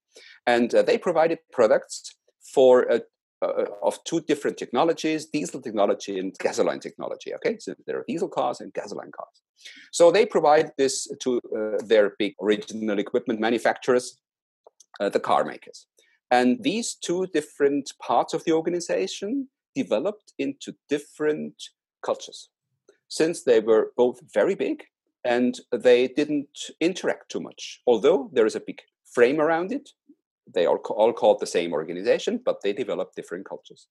And 0.46 0.74
uh, 0.74 0.84
they 0.84 0.98
provided 0.98 1.40
products 1.52 2.16
for 2.54 2.92
uh, 2.92 3.00
uh, 3.42 3.66
of 3.82 4.02
two 4.06 4.22
different 4.22 4.58
technologies 4.58 5.26
diesel 5.26 5.62
technology 5.62 6.18
and 6.18 6.34
gasoline 6.40 6.80
technology 6.80 7.34
okay? 7.36 7.58
So 7.60 7.74
there 7.86 7.98
are 7.98 8.06
diesel 8.08 8.30
cars 8.30 8.62
and 8.62 8.72
gasoline 8.74 9.12
cars 9.12 9.43
so 9.92 10.12
they 10.12 10.26
provide 10.26 10.72
this 10.78 11.08
to 11.20 11.40
uh, 11.58 11.84
their 11.86 12.14
big 12.20 12.34
original 12.42 13.00
equipment 13.00 13.40
manufacturers 13.40 14.20
uh, 15.00 15.10
the 15.10 15.20
car 15.20 15.44
makers 15.44 15.88
and 16.32 16.62
these 16.64 16.96
two 16.96 17.28
different 17.28 17.92
parts 18.02 18.34
of 18.34 18.44
the 18.44 18.52
organization 18.52 19.48
developed 19.76 20.34
into 20.38 20.74
different 20.90 21.56
cultures 22.06 22.50
since 23.08 23.44
they 23.44 23.60
were 23.60 23.92
both 23.98 24.20
very 24.34 24.56
big 24.56 24.84
and 25.26 25.60
they 25.72 26.08
didn't 26.08 26.58
interact 26.80 27.30
too 27.30 27.40
much 27.40 27.82
although 27.88 28.30
there 28.34 28.46
is 28.46 28.56
a 28.56 28.66
big 28.68 28.82
frame 29.06 29.40
around 29.40 29.72
it 29.72 29.90
they 30.52 30.66
are 30.66 30.78
all 30.78 31.14
called 31.14 31.40
the 31.40 31.48
same 31.48 31.74
organization, 31.74 32.40
but 32.44 32.62
they 32.62 32.74
develop 32.74 33.16
different 33.16 33.48
cultures. 33.48 33.88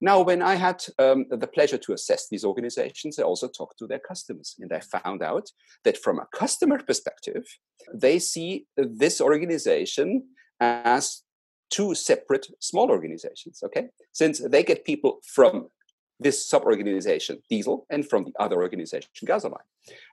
Now, 0.00 0.20
when 0.20 0.42
I 0.42 0.54
had 0.54 0.84
um, 0.98 1.26
the 1.28 1.46
pleasure 1.46 1.78
to 1.78 1.92
assess 1.92 2.28
these 2.28 2.44
organizations, 2.44 3.18
I 3.18 3.24
also 3.24 3.48
talked 3.48 3.78
to 3.78 3.86
their 3.86 3.98
customers, 3.98 4.54
and 4.60 4.72
I 4.72 4.80
found 4.80 5.22
out 5.22 5.50
that 5.84 5.98
from 5.98 6.18
a 6.18 6.28
customer 6.34 6.78
perspective, 6.78 7.44
they 7.92 8.18
see 8.18 8.66
this 8.76 9.20
organization 9.20 10.24
as 10.60 11.22
two 11.70 11.94
separate 11.94 12.46
small 12.60 12.90
organizations. 12.90 13.62
Okay, 13.64 13.88
since 14.12 14.38
they 14.38 14.62
get 14.62 14.84
people 14.84 15.18
from 15.24 15.68
this 16.20 16.46
sub-organization 16.46 17.42
diesel 17.48 17.86
and 17.90 18.08
from 18.08 18.24
the 18.24 18.32
other 18.40 18.56
organization 18.56 19.08
gasoline 19.24 19.62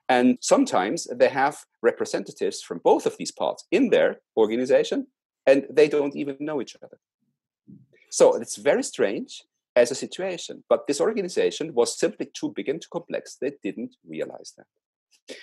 and 0.08 0.38
sometimes 0.40 1.06
they 1.12 1.28
have 1.28 1.58
representatives 1.82 2.62
from 2.62 2.80
both 2.84 3.06
of 3.06 3.16
these 3.18 3.32
parts 3.32 3.64
in 3.70 3.90
their 3.90 4.20
organization 4.36 5.06
and 5.46 5.66
they 5.70 5.88
don't 5.88 6.16
even 6.16 6.36
know 6.40 6.60
each 6.60 6.76
other. 6.82 6.98
So 8.10 8.36
it's 8.36 8.56
very 8.56 8.82
strange 8.82 9.42
as 9.76 9.90
a 9.90 9.94
situation, 9.94 10.64
but 10.68 10.86
this 10.86 11.00
organization 11.00 11.74
was 11.74 11.98
simply 11.98 12.26
too 12.32 12.52
big 12.56 12.68
and 12.68 12.80
too 12.80 12.88
complex. 12.90 13.36
They 13.38 13.52
didn't 13.62 13.94
realize 14.04 14.54
that. 14.56 15.36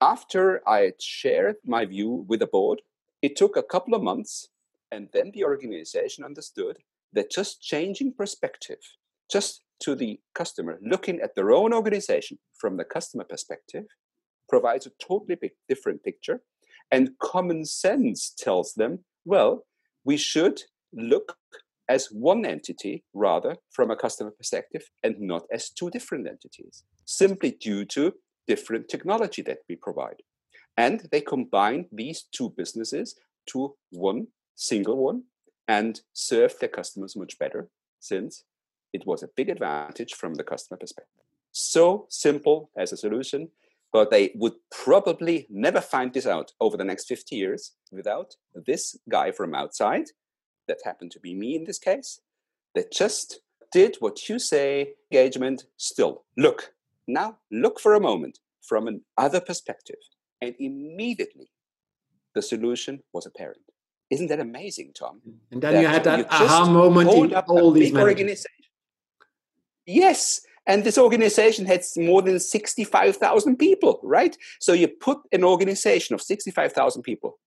After 0.00 0.66
I 0.66 0.92
shared 0.98 1.56
my 1.64 1.84
view 1.84 2.24
with 2.26 2.40
the 2.40 2.46
board, 2.46 2.80
it 3.20 3.36
took 3.36 3.56
a 3.56 3.62
couple 3.62 3.94
of 3.94 4.02
months, 4.02 4.48
and 4.90 5.08
then 5.12 5.30
the 5.32 5.44
organization 5.44 6.24
understood 6.24 6.78
that 7.12 7.30
just 7.30 7.62
changing 7.62 8.14
perspective, 8.14 8.80
just 9.30 9.62
to 9.80 9.94
the 9.94 10.18
customer, 10.34 10.78
looking 10.82 11.20
at 11.20 11.34
their 11.34 11.52
own 11.52 11.72
organization 11.74 12.38
from 12.58 12.78
the 12.78 12.84
customer 12.84 13.24
perspective, 13.24 13.84
provides 14.48 14.86
a 14.86 14.90
totally 15.00 15.38
different 15.68 16.02
picture. 16.02 16.42
And 16.90 17.10
common 17.20 17.64
sense 17.64 18.34
tells 18.36 18.74
them, 18.74 19.04
well, 19.24 19.64
we 20.04 20.16
should 20.16 20.62
look 20.92 21.36
as 21.92 22.06
one 22.10 22.46
entity 22.46 23.04
rather 23.12 23.54
from 23.70 23.90
a 23.90 23.96
customer 24.04 24.30
perspective 24.30 24.84
and 25.02 25.14
not 25.20 25.42
as 25.52 25.68
two 25.68 25.90
different 25.90 26.26
entities, 26.26 26.84
simply 27.04 27.50
due 27.50 27.84
to 27.84 28.14
different 28.46 28.88
technology 28.88 29.42
that 29.42 29.58
we 29.68 29.76
provide. 29.76 30.20
And 30.78 31.06
they 31.12 31.20
combine 31.20 31.84
these 31.92 32.24
two 32.36 32.48
businesses 32.56 33.14
to 33.50 33.74
one 33.90 34.28
single 34.56 34.96
one 34.96 35.24
and 35.68 36.00
serve 36.14 36.58
their 36.58 36.70
customers 36.70 37.14
much 37.14 37.38
better 37.38 37.68
since 38.00 38.44
it 38.94 39.06
was 39.06 39.22
a 39.22 39.28
big 39.36 39.50
advantage 39.50 40.14
from 40.14 40.34
the 40.36 40.44
customer 40.44 40.78
perspective. 40.78 41.26
So 41.52 42.06
simple 42.08 42.70
as 42.74 42.92
a 42.92 42.96
solution, 42.96 43.50
but 43.92 44.10
they 44.10 44.32
would 44.34 44.54
probably 44.70 45.46
never 45.50 45.82
find 45.82 46.14
this 46.14 46.26
out 46.26 46.52
over 46.58 46.78
the 46.78 46.84
next 46.84 47.04
50 47.06 47.36
years 47.36 47.72
without 47.90 48.36
this 48.54 48.96
guy 49.10 49.30
from 49.30 49.54
outside, 49.54 50.06
that 50.72 50.88
happened 50.88 51.10
to 51.12 51.20
be 51.20 51.34
me 51.34 51.54
in 51.54 51.64
this 51.64 51.78
case, 51.78 52.20
that 52.74 52.90
just 52.90 53.40
did 53.70 53.96
what 54.00 54.28
you 54.28 54.38
say, 54.38 54.94
engagement 55.10 55.66
still. 55.76 56.24
Look, 56.36 56.72
now 57.06 57.38
look 57.50 57.78
for 57.78 57.94
a 57.94 58.00
moment 58.00 58.38
from 58.62 58.88
another 58.88 59.40
perspective. 59.40 60.02
And 60.40 60.54
immediately 60.58 61.50
the 62.34 62.42
solution 62.42 63.02
was 63.12 63.26
apparent. 63.26 63.60
Isn't 64.10 64.28
that 64.28 64.40
amazing, 64.40 64.92
Tom? 64.94 65.20
And 65.50 65.62
then 65.62 65.74
that 65.74 65.80
you 65.82 65.86
had 65.86 66.04
that 66.04 66.18
you 66.18 66.26
aha 66.30 66.70
moment 66.70 67.10
in 67.10 67.34
all 67.34 67.70
these 67.70 67.94
organizations. 67.94 68.46
Yes, 69.86 70.40
and 70.66 70.84
this 70.84 70.98
organization 70.98 71.66
had 71.66 71.82
more 71.96 72.22
than 72.22 72.38
65,000 72.38 73.56
people, 73.56 74.00
right? 74.02 74.36
So 74.60 74.72
you 74.72 74.88
put 74.88 75.18
an 75.32 75.44
organization 75.44 76.14
of 76.14 76.22
65,000 76.22 77.02
people 77.02 77.38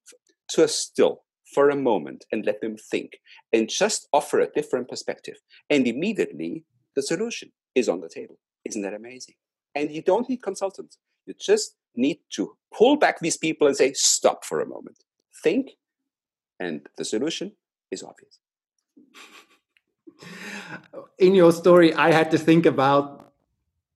to 0.49 0.63
a 0.63 0.67
still 0.67 1.23
for 1.53 1.69
a 1.69 1.75
moment 1.75 2.25
and 2.31 2.45
let 2.45 2.61
them 2.61 2.77
think 2.77 3.19
and 3.53 3.69
just 3.69 4.07
offer 4.11 4.39
a 4.39 4.51
different 4.51 4.89
perspective. 4.89 5.37
And 5.69 5.87
immediately 5.87 6.63
the 6.95 7.01
solution 7.01 7.51
is 7.75 7.87
on 7.87 8.01
the 8.01 8.09
table. 8.09 8.37
Isn't 8.65 8.81
that 8.81 8.93
amazing? 8.93 9.35
And 9.75 9.91
you 9.91 10.01
don't 10.01 10.29
need 10.29 10.41
consultants. 10.41 10.97
You 11.25 11.33
just 11.39 11.75
need 11.95 12.19
to 12.31 12.55
pull 12.73 12.97
back 12.97 13.19
these 13.19 13.37
people 13.37 13.67
and 13.67 13.75
say, 13.75 13.93
stop 13.93 14.43
for 14.43 14.61
a 14.61 14.65
moment. 14.65 14.97
Think, 15.43 15.71
and 16.59 16.81
the 16.97 17.05
solution 17.05 17.53
is 17.91 18.03
obvious 18.03 18.39
in 21.17 21.35
your 21.35 21.51
story, 21.51 21.93
I 21.93 22.11
had 22.11 22.31
to 22.31 22.37
think 22.37 22.65
about 22.65 23.33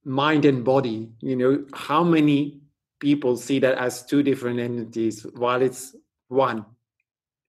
mind 0.04 0.44
and 0.44 0.64
body. 0.64 1.10
You 1.20 1.36
know, 1.36 1.64
how 1.72 2.04
many 2.04 2.60
people 2.98 3.36
see 3.36 3.58
that 3.60 3.78
as 3.78 4.04
two 4.04 4.22
different 4.22 4.60
entities 4.60 5.26
while 5.34 5.62
it's 5.62 5.96
one? 6.28 6.64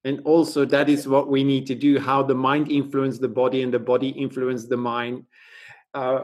And 0.04 0.22
also, 0.26 0.66
that 0.66 0.90
is 0.90 1.08
what 1.08 1.30
we 1.30 1.44
need 1.44 1.68
to 1.68 1.76
do 1.76 2.00
how 2.00 2.24
the 2.24 2.36
mind 2.36 2.72
influence 2.72 3.20
the 3.20 3.28
body 3.28 3.62
and 3.62 3.74
the 3.74 3.80
body 3.80 4.10
influence 4.10 4.68
the 4.68 4.78
mind. 4.78 5.26
Uh, 5.94 6.22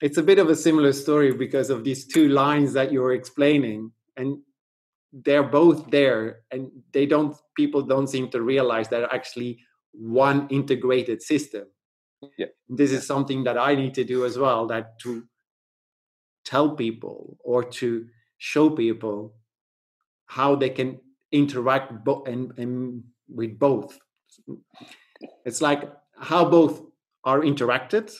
it's 0.00 0.18
a 0.18 0.22
bit 0.22 0.38
of 0.38 0.48
a 0.48 0.54
similar 0.54 0.92
story 0.92 1.32
because 1.32 1.70
of 1.70 1.82
these 1.82 2.06
two 2.06 2.28
lines 2.28 2.72
that 2.74 2.92
you're 2.92 3.14
explaining. 3.14 3.90
And 4.16 4.38
they're 5.24 5.42
both 5.42 5.90
there 5.90 6.40
and 6.50 6.70
they 6.92 7.06
don't 7.06 7.36
people 7.56 7.82
don't 7.82 8.08
seem 8.08 8.28
to 8.28 8.42
realize 8.42 8.88
that 8.88 9.08
actually 9.12 9.58
one 9.92 10.46
integrated 10.48 11.22
system 11.22 11.64
yeah. 12.36 12.46
this 12.68 12.92
is 12.92 13.06
something 13.06 13.44
that 13.44 13.56
i 13.56 13.74
need 13.74 13.94
to 13.94 14.04
do 14.04 14.24
as 14.24 14.36
well 14.36 14.66
that 14.66 14.98
to 14.98 15.24
tell 16.44 16.76
people 16.76 17.36
or 17.44 17.62
to 17.62 18.06
show 18.38 18.68
people 18.68 19.34
how 20.26 20.54
they 20.54 20.70
can 20.70 20.98
interact 21.32 22.04
bo- 22.04 22.24
and, 22.24 22.52
and 22.58 23.02
with 23.28 23.58
both 23.58 23.98
it's 25.44 25.60
like 25.60 25.90
how 26.18 26.44
both 26.44 26.82
are 27.24 27.40
interacted 27.40 28.12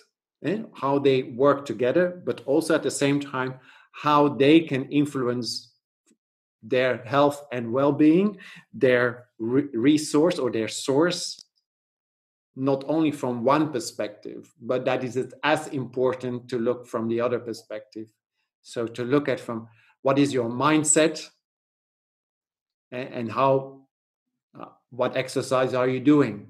eh? 0.45 0.63
how 0.75 0.99
they 0.99 1.23
work 1.23 1.65
together 1.65 2.23
but 2.25 2.43
also 2.47 2.75
at 2.75 2.83
the 2.83 2.91
same 2.91 3.21
time 3.21 3.55
how 3.93 4.29
they 4.29 4.61
can 4.61 4.85
influence 4.91 5.73
their 6.63 6.99
health 7.05 7.45
and 7.53 7.73
well-being 7.73 8.37
their 8.75 9.27
re- 9.39 9.69
resource 9.73 10.39
or 10.39 10.51
their 10.51 10.69
source 10.69 11.47
not 12.57 12.85
only 12.89 13.11
from 13.11 13.45
one 13.45 13.71
perspective, 13.71 14.51
but 14.61 14.87
that 14.87 15.05
is 15.05 15.19
as 15.45 15.69
important 15.69 16.49
to 16.49 16.59
look 16.59 16.87
from 16.87 17.07
the 17.07 17.21
other 17.21 17.39
perspective. 17.39 18.11
So 18.63 18.87
to 18.87 19.05
look 19.05 19.29
at 19.29 19.39
from 19.39 19.69
what 20.01 20.19
is 20.19 20.33
your 20.33 20.49
mindset 20.49 21.29
and, 22.91 23.09
and 23.13 23.33
how, 23.33 23.86
what 24.91 25.17
exercise 25.17 25.75
are 25.75 25.89
you 25.89 26.01
doing? 26.01 26.49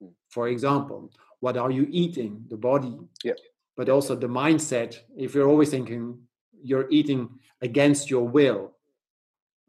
Hmm. 0.00 0.08
For 0.28 0.48
example, 0.48 1.10
what 1.40 1.56
are 1.56 1.70
you 1.70 1.86
eating? 1.90 2.44
The 2.48 2.56
body, 2.56 2.96
yeah. 3.24 3.32
but 3.76 3.88
also 3.88 4.14
the 4.14 4.28
mindset. 4.28 4.98
If 5.16 5.34
you're 5.34 5.48
always 5.48 5.70
thinking 5.70 6.18
you're 6.62 6.88
eating 6.90 7.28
against 7.60 8.10
your 8.10 8.26
will, 8.28 8.72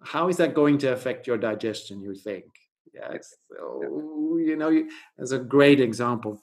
how 0.03 0.27
is 0.27 0.37
that 0.37 0.53
going 0.53 0.77
to 0.79 0.93
affect 0.93 1.25
your 1.27 1.37
digestion? 1.37 2.01
You 2.01 2.13
think? 2.13 2.45
Yes. 2.93 3.33
So, 3.49 4.37
you 4.37 4.55
know, 4.55 4.85
as 5.17 5.31
a 5.31 5.39
great 5.39 5.79
example. 5.79 6.41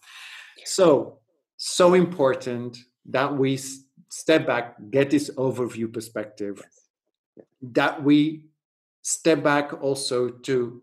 So, 0.65 1.19
so 1.57 1.95
important 1.95 2.79
that 3.07 3.37
we 3.37 3.59
step 4.09 4.47
back, 4.47 4.77
get 4.91 5.11
this 5.11 5.31
overview 5.37 5.93
perspective, 5.93 6.63
that 7.63 8.03
we 8.03 8.47
step 9.03 9.43
back 9.43 9.83
also 9.83 10.29
to 10.29 10.83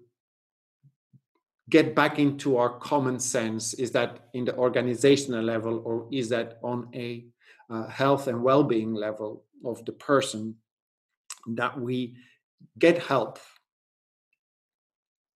get 1.69 1.95
back 1.95 2.19
into 2.19 2.57
our 2.57 2.69
common 2.79 3.19
sense. 3.19 3.73
Is 3.73 3.91
that 3.91 4.29
in 4.33 4.45
the 4.45 4.55
organizational 4.55 5.43
level 5.43 5.81
or 5.85 6.07
is 6.11 6.29
that 6.29 6.59
on 6.63 6.89
a 6.93 7.25
uh, 7.69 7.87
health 7.87 8.27
and 8.27 8.41
well 8.43 8.63
being 8.63 8.93
level 8.93 9.43
of 9.65 9.83
the 9.85 9.91
person? 9.91 10.55
That 11.47 11.79
we 11.79 12.15
get 12.77 12.97
help 12.97 13.39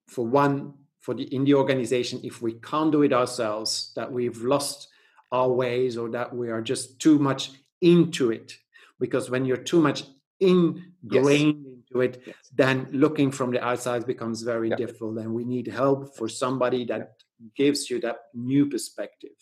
for 0.08 0.26
one 0.26 0.74
for 1.00 1.13
the 1.15 1.24
in 1.34 1.44
the 1.46 1.54
organization 1.54 2.20
if 2.24 2.41
we 2.41 2.54
can't 2.54 2.91
do 2.91 3.02
it 3.02 3.13
ourselves 3.13 3.91
that 3.96 4.12
we've 4.12 4.41
lost 4.41 4.89
our 5.32 5.50
ways 5.50 5.98
or 5.98 6.10
that 6.10 6.36
we 6.36 6.50
are 6.50 6.62
just 6.62 7.00
too 7.00 7.17
much 7.17 7.52
into 7.82 8.32
it 8.32 8.58
because 9.00 9.30
when 9.30 9.46
you're 9.46 9.58
too 9.58 9.82
much 9.82 10.04
ingrained 10.39 11.65
yes. 11.65 11.81
It 11.99 12.23
yes. 12.25 12.36
then 12.56 12.88
looking 12.91 13.30
from 13.30 13.51
the 13.51 13.63
outside 13.63 14.06
becomes 14.06 14.41
very 14.41 14.69
yeah. 14.69 14.75
difficult 14.75 15.17
and 15.17 15.34
we 15.34 15.43
need 15.43 15.67
help 15.67 16.15
for 16.15 16.30
somebody 16.30 16.86
that 16.86 16.99
yeah. 17.39 17.47
gives 17.56 17.89
you 17.89 17.99
that 17.99 18.17
new 18.34 18.65
perspective 18.65 19.36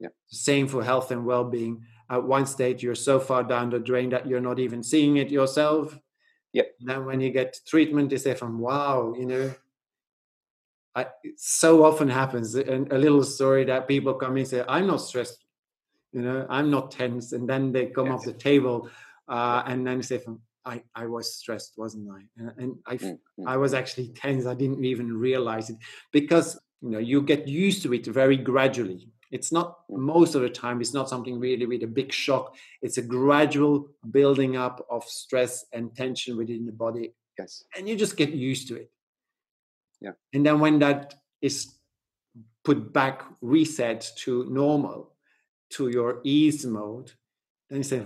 yeah. 0.00 0.08
same 0.26 0.66
for 0.66 0.82
health 0.82 1.10
and 1.12 1.24
well-being 1.24 1.82
at 2.10 2.24
one 2.24 2.46
stage 2.46 2.82
you're 2.82 2.94
so 2.94 3.20
far 3.20 3.44
down 3.44 3.70
the 3.70 3.78
drain 3.78 4.10
that 4.10 4.26
you're 4.26 4.40
not 4.40 4.58
even 4.58 4.82
seeing 4.82 5.16
it 5.18 5.30
yourself 5.30 5.96
yeah 6.52 6.64
then 6.80 7.04
when 7.04 7.20
you 7.20 7.30
get 7.30 7.56
treatment 7.66 8.10
they 8.10 8.16
say 8.16 8.34
from 8.34 8.58
wow 8.58 9.14
you 9.16 9.26
know 9.26 9.54
I, 10.92 11.06
so 11.36 11.84
often 11.84 12.08
happens 12.08 12.56
And 12.56 12.92
a 12.92 12.98
little 12.98 13.22
story 13.22 13.64
that 13.66 13.86
people 13.86 14.14
come 14.14 14.32
in 14.32 14.38
and 14.38 14.48
say 14.48 14.64
i'm 14.68 14.88
not 14.88 15.00
stressed 15.00 15.44
you 16.12 16.22
know 16.22 16.46
i'm 16.50 16.70
not 16.70 16.90
tense 16.90 17.32
and 17.32 17.48
then 17.48 17.70
they 17.70 17.86
come 17.86 18.06
yes. 18.06 18.14
off 18.14 18.24
the 18.24 18.32
table 18.32 18.88
uh, 19.28 19.62
and 19.66 19.86
then 19.86 20.02
say 20.02 20.18
I, 20.64 20.82
I 20.94 21.06
was 21.06 21.34
stressed 21.34 21.74
wasn't 21.76 22.10
i? 22.10 22.20
And, 22.36 22.52
and 22.58 22.74
i 22.86 22.96
mm-hmm. 22.96 23.48
i 23.48 23.56
was 23.56 23.74
actually 23.74 24.08
tense 24.08 24.46
i 24.46 24.54
didn't 24.54 24.84
even 24.84 25.16
realize 25.16 25.70
it. 25.70 25.76
Because 26.12 26.58
you 26.82 26.90
know 26.90 26.98
you 26.98 27.22
get 27.22 27.48
used 27.48 27.82
to 27.82 27.94
it 27.94 28.06
very 28.06 28.36
gradually. 28.36 29.08
It's 29.30 29.52
not 29.52 29.88
mm. 29.88 29.98
most 29.98 30.34
of 30.34 30.42
the 30.42 30.50
time 30.50 30.80
it's 30.80 30.94
not 30.94 31.08
something 31.08 31.38
really 31.38 31.66
with 31.66 31.82
a 31.82 31.86
big 31.86 32.12
shock. 32.12 32.56
It's 32.82 32.98
a 32.98 33.02
gradual 33.02 33.88
building 34.10 34.56
up 34.56 34.84
of 34.90 35.04
stress 35.04 35.64
and 35.72 35.94
tension 35.94 36.36
within 36.36 36.66
the 36.66 36.72
body. 36.72 37.14
Yes. 37.38 37.64
And 37.76 37.88
you 37.88 37.96
just 37.96 38.16
get 38.16 38.30
used 38.30 38.68
to 38.68 38.76
it. 38.76 38.90
Yeah. 40.00 40.12
And 40.32 40.44
then 40.44 40.60
when 40.60 40.78
that 40.80 41.14
is 41.40 41.74
put 42.64 42.92
back, 42.92 43.22
reset 43.40 44.10
to 44.16 44.48
normal, 44.50 45.12
to 45.70 45.88
your 45.88 46.20
ease 46.24 46.66
mode, 46.66 47.12
then 47.68 47.78
you 47.78 47.84
say, 47.84 48.04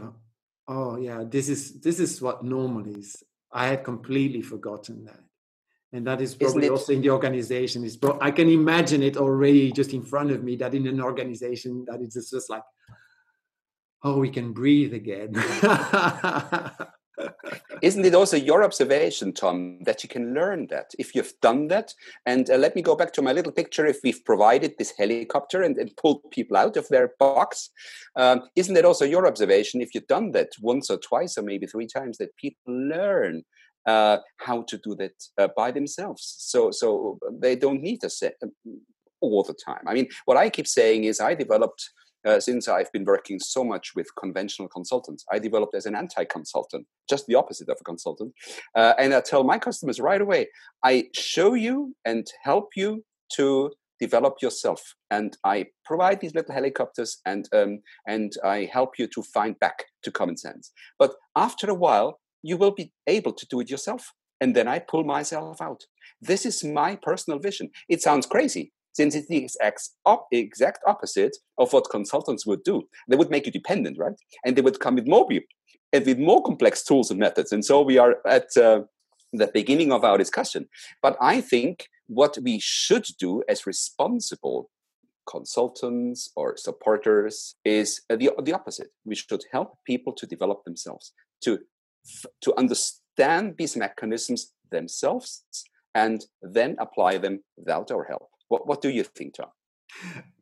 "Oh 0.66 0.96
yeah, 0.96 1.24
this 1.24 1.48
is 1.48 1.80
this 1.80 2.00
is 2.00 2.20
what 2.20 2.44
normal 2.44 2.86
is." 2.86 3.22
I 3.52 3.66
had 3.68 3.84
completely 3.84 4.42
forgotten 4.42 5.04
that, 5.04 5.22
and 5.92 6.06
that 6.06 6.20
is 6.20 6.34
probably 6.34 6.68
also 6.68 6.92
in 6.92 7.02
the 7.02 7.10
organization. 7.10 7.84
Is 7.84 7.98
I 8.20 8.30
can 8.30 8.48
imagine 8.48 9.02
it 9.02 9.16
already 9.16 9.72
just 9.72 9.92
in 9.92 10.02
front 10.02 10.30
of 10.30 10.42
me. 10.42 10.56
That 10.56 10.74
in 10.74 10.86
an 10.86 11.00
organization 11.00 11.84
that 11.86 12.00
it's 12.00 12.30
just 12.30 12.50
like, 12.50 12.64
"Oh, 14.02 14.18
we 14.18 14.30
can 14.30 14.52
breathe 14.52 14.94
again." 14.94 15.34
Isn't 17.82 18.04
it 18.04 18.14
also 18.14 18.36
your 18.36 18.64
observation, 18.64 19.32
Tom, 19.32 19.78
that 19.84 20.02
you 20.02 20.08
can 20.08 20.34
learn 20.34 20.66
that 20.68 20.90
if 20.98 21.14
you've 21.14 21.32
done 21.40 21.68
that? 21.68 21.94
And 22.26 22.48
uh, 22.50 22.56
let 22.56 22.74
me 22.74 22.82
go 22.82 22.96
back 22.96 23.12
to 23.14 23.22
my 23.22 23.32
little 23.32 23.52
picture. 23.52 23.86
If 23.86 23.98
we've 24.02 24.24
provided 24.24 24.74
this 24.78 24.92
helicopter 24.96 25.62
and, 25.62 25.76
and 25.76 25.96
pulled 25.96 26.30
people 26.30 26.56
out 26.56 26.76
of 26.76 26.88
their 26.88 27.12
box, 27.18 27.70
um, 28.16 28.42
isn't 28.56 28.76
it 28.76 28.84
also 28.84 29.04
your 29.04 29.26
observation 29.26 29.80
if 29.80 29.94
you've 29.94 30.06
done 30.06 30.32
that 30.32 30.52
once 30.60 30.90
or 30.90 30.98
twice 30.98 31.38
or 31.38 31.42
maybe 31.42 31.66
three 31.66 31.86
times 31.86 32.18
that 32.18 32.36
people 32.36 32.72
learn 32.72 33.42
uh, 33.86 34.18
how 34.38 34.62
to 34.62 34.78
do 34.78 34.94
that 34.96 35.14
uh, 35.38 35.48
by 35.56 35.70
themselves? 35.70 36.34
So, 36.38 36.70
so 36.70 37.18
they 37.32 37.56
don't 37.56 37.82
need 37.82 38.02
a 38.04 38.10
set 38.10 38.34
all 39.20 39.42
the 39.42 39.54
time. 39.54 39.84
I 39.86 39.94
mean, 39.94 40.08
what 40.24 40.36
I 40.36 40.50
keep 40.50 40.66
saying 40.66 41.04
is 41.04 41.20
I 41.20 41.34
developed 41.34 41.90
uh, 42.24 42.40
since 42.40 42.68
I've 42.68 42.92
been 42.92 43.04
working 43.04 43.38
so 43.38 43.64
much 43.64 43.94
with 43.94 44.08
conventional 44.18 44.68
consultants. 44.68 45.24
I 45.30 45.38
developed 45.38 45.74
as 45.74 45.86
an 45.86 45.94
anti 45.94 46.24
consultant, 46.24 46.86
just 47.08 47.26
the 47.26 47.34
opposite 47.34 47.68
of 47.68 47.78
a 47.80 47.84
consultant. 47.84 48.32
Uh, 48.74 48.94
and 48.98 49.14
I 49.14 49.20
tell 49.20 49.44
my 49.44 49.58
customers 49.58 50.00
right 50.00 50.20
away 50.20 50.48
I 50.84 51.08
show 51.14 51.54
you 51.54 51.94
and 52.04 52.26
help 52.42 52.70
you 52.76 53.04
to 53.36 53.72
develop 54.00 54.36
yourself. 54.42 54.94
And 55.10 55.36
I 55.44 55.66
provide 55.84 56.20
these 56.20 56.34
little 56.34 56.54
helicopters 56.54 57.20
and, 57.24 57.48
um, 57.52 57.80
and 58.06 58.32
I 58.44 58.68
help 58.72 58.98
you 58.98 59.06
to 59.08 59.22
find 59.22 59.58
back 59.58 59.84
to 60.02 60.10
common 60.10 60.36
sense. 60.36 60.72
But 60.98 61.12
after 61.36 61.70
a 61.70 61.74
while, 61.74 62.20
you 62.42 62.56
will 62.56 62.72
be 62.72 62.92
able 63.06 63.32
to 63.32 63.46
do 63.46 63.60
it 63.60 63.70
yourself. 63.70 64.12
And 64.40 64.54
then 64.54 64.68
I 64.68 64.78
pull 64.78 65.04
myself 65.04 65.60
out. 65.62 65.82
This 66.20 66.44
is 66.44 66.64
my 66.64 66.96
personal 66.96 67.38
vision. 67.38 67.70
It 67.88 68.02
sounds 68.02 68.26
crazy, 68.26 68.72
since 68.94 69.14
it's 69.14 69.28
the 69.28 69.44
exact 70.32 70.78
opposite 70.86 71.36
of 71.58 71.72
what 71.72 71.90
consultants 71.90 72.46
would 72.46 72.62
do. 72.64 72.88
They 73.08 73.16
would 73.16 73.30
make 73.30 73.46
you 73.46 73.52
dependent, 73.52 73.98
right? 73.98 74.14
And 74.44 74.56
they 74.56 74.62
would 74.62 74.80
come 74.80 74.94
with 74.94 75.06
more 75.06 75.28
and 75.92 76.06
with 76.06 76.18
more 76.18 76.42
complex 76.42 76.82
tools 76.82 77.10
and 77.10 77.20
methods. 77.20 77.52
And 77.52 77.64
so 77.64 77.82
we 77.82 77.98
are 77.98 78.16
at 78.26 78.56
uh, 78.56 78.82
the 79.32 79.50
beginning 79.52 79.92
of 79.92 80.04
our 80.04 80.18
discussion. 80.18 80.68
But 81.02 81.16
I 81.20 81.40
think 81.40 81.88
what 82.06 82.38
we 82.42 82.58
should 82.60 83.06
do 83.18 83.42
as 83.48 83.66
responsible 83.66 84.70
consultants 85.28 86.30
or 86.36 86.56
supporters 86.56 87.54
is 87.64 88.02
the, 88.08 88.32
the 88.42 88.52
opposite. 88.52 88.88
We 89.04 89.14
should 89.14 89.44
help 89.52 89.78
people 89.86 90.12
to 90.14 90.26
develop 90.26 90.64
themselves, 90.64 91.12
to, 91.42 91.60
to 92.42 92.54
understand 92.56 93.54
these 93.58 93.76
mechanisms 93.76 94.52
themselves, 94.70 95.44
and 95.94 96.26
then 96.42 96.76
apply 96.78 97.18
them 97.18 97.42
without 97.56 97.90
our 97.90 98.04
help. 98.04 98.28
What, 98.48 98.66
what 98.66 98.82
do 98.82 98.90
you 98.90 99.04
think, 99.04 99.34
Tom? 99.34 99.48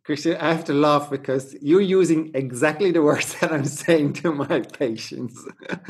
Christian, 0.05 0.37
I 0.37 0.53
have 0.53 0.65
to 0.65 0.75
laugh 0.75 1.11
because 1.11 1.55
you're 1.61 1.81
using 1.81 2.33
exactly 2.35 2.91
the 2.91 3.03
words 3.11 3.35
that 3.41 3.53
I'm 3.53 3.65
saying 3.65 4.15
to 4.15 4.33
my 4.33 4.61
patients. 4.61 5.41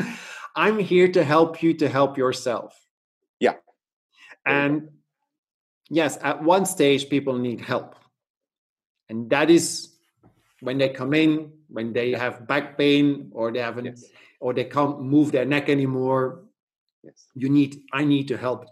I'm 0.56 0.78
here 0.78 1.10
to 1.12 1.24
help 1.24 1.62
you 1.62 1.74
to 1.74 1.88
help 1.88 2.18
yourself. 2.18 2.78
Yeah. 3.40 3.54
And 4.44 4.90
yes, 5.88 6.18
at 6.22 6.42
one 6.42 6.66
stage, 6.66 7.08
people 7.08 7.38
need 7.38 7.60
help. 7.60 7.96
And 9.08 9.30
that 9.30 9.50
is 9.50 9.92
when 10.60 10.78
they 10.78 10.90
come 10.90 11.14
in, 11.14 11.52
when 11.68 11.92
they 11.92 12.12
have 12.12 12.46
back 12.46 12.76
pain 12.76 13.30
or 13.32 13.50
they 13.50 13.60
haven't, 13.60 13.86
yes. 13.86 14.04
or 14.40 14.52
they 14.52 14.64
can't 14.64 15.00
move 15.00 15.32
their 15.32 15.46
neck 15.46 15.70
anymore. 15.70 16.44
Yes. 17.02 17.26
You 17.34 17.48
need, 17.48 17.80
I 17.92 18.04
need 18.04 18.28
to 18.28 18.36
help. 18.36 18.66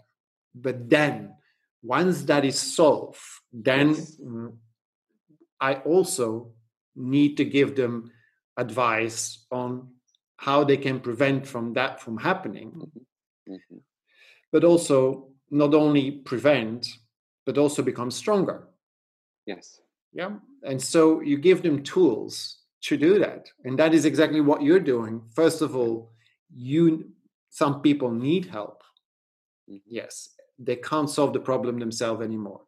But 0.53 0.89
then 0.89 1.33
once 1.83 2.23
that 2.23 2.45
is 2.45 2.59
solved, 2.59 3.19
then 3.51 3.89
yes. 3.89 4.17
I 5.59 5.75
also 5.75 6.51
need 6.95 7.37
to 7.37 7.45
give 7.45 7.75
them 7.75 8.11
advice 8.57 9.45
on 9.51 9.89
how 10.37 10.63
they 10.63 10.77
can 10.77 10.99
prevent 10.99 11.47
from 11.47 11.73
that 11.73 12.01
from 12.01 12.17
happening. 12.17 12.71
Mm-hmm. 12.71 13.53
mm-hmm. 13.53 13.77
But 14.51 14.63
also 14.63 15.29
not 15.49 15.73
only 15.73 16.11
prevent, 16.11 16.87
but 17.45 17.57
also 17.57 17.81
become 17.81 18.11
stronger. 18.11 18.67
Yes. 19.45 19.79
Yeah. 20.13 20.31
And 20.63 20.81
so 20.81 21.21
you 21.21 21.37
give 21.37 21.61
them 21.61 21.83
tools 21.83 22.57
to 22.81 22.97
do 22.97 23.17
that. 23.19 23.49
And 23.63 23.79
that 23.79 23.93
is 23.93 24.05
exactly 24.05 24.41
what 24.41 24.61
you're 24.61 24.79
doing. 24.79 25.21
First 25.33 25.61
of 25.61 25.75
all, 25.75 26.11
you 26.53 27.11
some 27.49 27.81
people 27.81 28.11
need 28.11 28.45
help. 28.45 28.83
Mm-hmm. 29.69 29.77
Yes 29.87 30.29
they 30.63 30.75
can't 30.75 31.09
solve 31.09 31.33
the 31.33 31.39
problem 31.39 31.79
themselves 31.79 32.21
anymore 32.21 32.61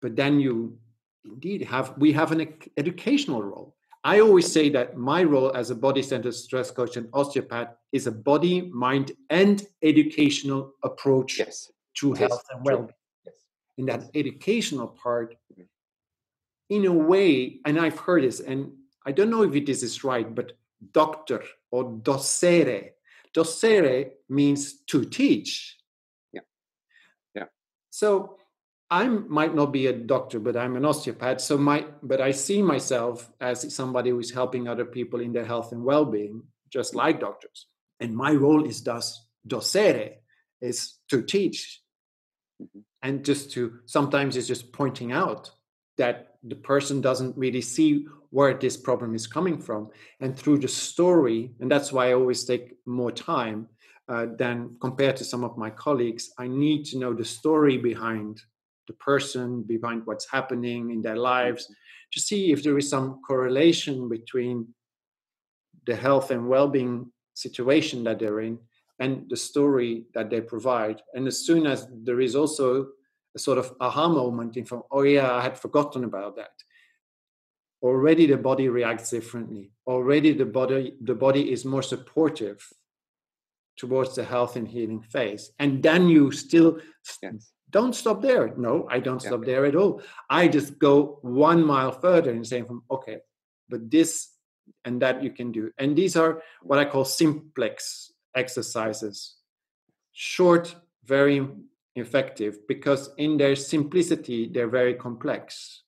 but 0.00 0.16
then 0.16 0.40
you 0.40 0.78
indeed 1.24 1.62
have 1.62 1.94
we 1.98 2.12
have 2.12 2.32
an 2.32 2.46
educational 2.76 3.42
role 3.42 3.74
i 4.04 4.20
always 4.20 4.50
say 4.50 4.68
that 4.68 4.96
my 4.96 5.22
role 5.22 5.54
as 5.56 5.70
a 5.70 5.74
body 5.74 6.02
centered 6.02 6.34
stress 6.34 6.70
coach 6.70 6.96
and 6.96 7.08
osteopath 7.12 7.68
is 7.92 8.06
a 8.06 8.12
body 8.12 8.62
mind 8.72 9.12
and 9.30 9.66
educational 9.82 10.72
approach 10.84 11.38
yes. 11.38 11.70
to 11.94 12.08
yes. 12.10 12.18
health 12.18 12.42
and 12.52 12.64
well-being 12.64 12.92
yes. 13.24 13.34
in 13.78 13.86
that 13.86 14.02
educational 14.14 14.88
part 14.88 15.34
mm-hmm. 15.52 15.62
in 16.70 16.86
a 16.86 16.92
way 16.92 17.60
and 17.64 17.78
i've 17.78 17.98
heard 17.98 18.22
this 18.22 18.40
and 18.40 18.70
i 19.06 19.12
don't 19.12 19.30
know 19.30 19.42
if 19.42 19.66
this 19.66 19.82
is 19.82 20.04
right 20.04 20.34
but 20.34 20.52
doctor 20.92 21.42
or 21.70 21.84
docere 21.84 22.90
docere 23.34 24.10
means 24.28 24.80
to 24.86 25.04
teach 25.04 25.77
so 27.98 28.36
I 28.90 29.08
might 29.08 29.56
not 29.56 29.72
be 29.72 29.88
a 29.88 29.92
doctor, 29.92 30.38
but 30.38 30.56
I'm 30.56 30.76
an 30.76 30.84
osteopath. 30.84 31.40
So 31.40 31.58
my, 31.58 31.84
but 32.00 32.20
I 32.20 32.30
see 32.30 32.62
myself 32.62 33.28
as 33.40 33.74
somebody 33.74 34.10
who 34.10 34.20
is 34.20 34.30
helping 34.30 34.68
other 34.68 34.84
people 34.84 35.20
in 35.20 35.32
their 35.32 35.44
health 35.44 35.72
and 35.72 35.82
well-being, 35.82 36.44
just 36.70 36.94
like 36.94 37.18
doctors. 37.18 37.66
And 37.98 38.16
my 38.16 38.32
role 38.32 38.64
is 38.64 38.84
thus 38.84 39.26
docere, 39.44 40.12
is 40.60 40.94
to 41.10 41.22
teach, 41.22 41.82
mm-hmm. 42.62 42.80
and 43.02 43.24
just 43.24 43.50
to 43.54 43.80
sometimes 43.86 44.36
it's 44.36 44.46
just 44.46 44.72
pointing 44.72 45.10
out 45.10 45.50
that 45.96 46.36
the 46.44 46.60
person 46.72 47.00
doesn't 47.00 47.36
really 47.36 47.62
see 47.62 48.06
where 48.30 48.54
this 48.54 48.76
problem 48.76 49.16
is 49.16 49.26
coming 49.26 49.58
from, 49.58 49.90
and 50.20 50.38
through 50.38 50.58
the 50.58 50.68
story, 50.68 51.50
and 51.58 51.68
that's 51.68 51.92
why 51.92 52.10
I 52.10 52.14
always 52.14 52.44
take 52.44 52.76
more 52.86 53.10
time 53.10 53.66
uh, 54.08 54.26
than 54.36 54.76
compared 54.80 55.16
to 55.16 55.24
some 55.24 55.44
of 55.44 55.56
my 55.56 55.70
colleagues. 55.70 56.30
I 56.38 56.48
need 56.48 56.84
to 56.86 56.98
know 56.98 57.12
the 57.12 57.24
story 57.24 57.76
behind 57.76 58.40
the 58.86 58.94
person, 58.94 59.62
behind 59.62 60.06
what's 60.06 60.30
happening 60.30 60.90
in 60.90 61.02
their 61.02 61.16
lives, 61.16 61.64
mm-hmm. 61.64 61.74
to 62.12 62.20
see 62.20 62.52
if 62.52 62.62
there 62.62 62.78
is 62.78 62.88
some 62.88 63.20
correlation 63.26 64.08
between 64.08 64.68
the 65.86 65.94
health 65.94 66.30
and 66.30 66.48
well-being 66.48 67.10
situation 67.34 68.04
that 68.04 68.18
they're 68.18 68.40
in 68.40 68.58
and 68.98 69.28
the 69.28 69.36
story 69.36 70.04
that 70.14 70.28
they 70.30 70.40
provide. 70.40 71.02
And 71.14 71.26
as 71.28 71.44
soon 71.46 71.66
as 71.66 71.86
there 72.04 72.20
is 72.20 72.34
also 72.34 72.88
a 73.36 73.38
sort 73.38 73.58
of 73.58 73.74
aha 73.80 74.08
moment 74.08 74.56
in 74.56 74.64
from, 74.64 74.82
oh 74.90 75.02
yeah, 75.02 75.32
I 75.32 75.42
had 75.42 75.58
forgotten 75.58 76.04
about 76.04 76.36
that. 76.36 76.50
Already 77.82 78.26
the 78.26 78.36
body 78.36 78.68
reacts 78.68 79.10
differently. 79.10 79.70
Already 79.86 80.32
the 80.32 80.46
body 80.46 80.96
the 81.00 81.14
body 81.14 81.52
is 81.52 81.64
more 81.64 81.82
supportive 81.82 82.60
towards 83.78 84.14
the 84.14 84.24
health 84.24 84.56
and 84.56 84.68
healing 84.68 85.00
phase. 85.00 85.52
And 85.58 85.82
then 85.82 86.08
you 86.08 86.30
still 86.32 86.80
yes. 87.22 87.52
don't 87.70 87.94
stop 87.94 88.20
there. 88.20 88.54
No, 88.56 88.86
I 88.90 88.98
don't 88.98 89.22
stop 89.22 89.44
there 89.44 89.64
at 89.64 89.76
all. 89.76 90.02
I 90.28 90.48
just 90.48 90.78
go 90.78 91.18
one 91.22 91.64
mile 91.64 91.92
further 91.92 92.32
and 92.32 92.46
say, 92.46 92.64
okay, 92.90 93.18
but 93.68 93.90
this 93.90 94.30
and 94.84 95.00
that 95.00 95.22
you 95.22 95.30
can 95.30 95.52
do. 95.52 95.70
And 95.78 95.96
these 95.96 96.16
are 96.16 96.42
what 96.62 96.78
I 96.78 96.84
call 96.84 97.04
simplex 97.04 98.12
exercises. 98.34 99.36
Short, 100.12 100.74
very 101.04 101.46
effective, 101.94 102.66
because 102.66 103.10
in 103.16 103.36
their 103.38 103.56
simplicity, 103.56 104.50
they're 104.52 104.68
very 104.68 104.94
complex. 104.94 105.82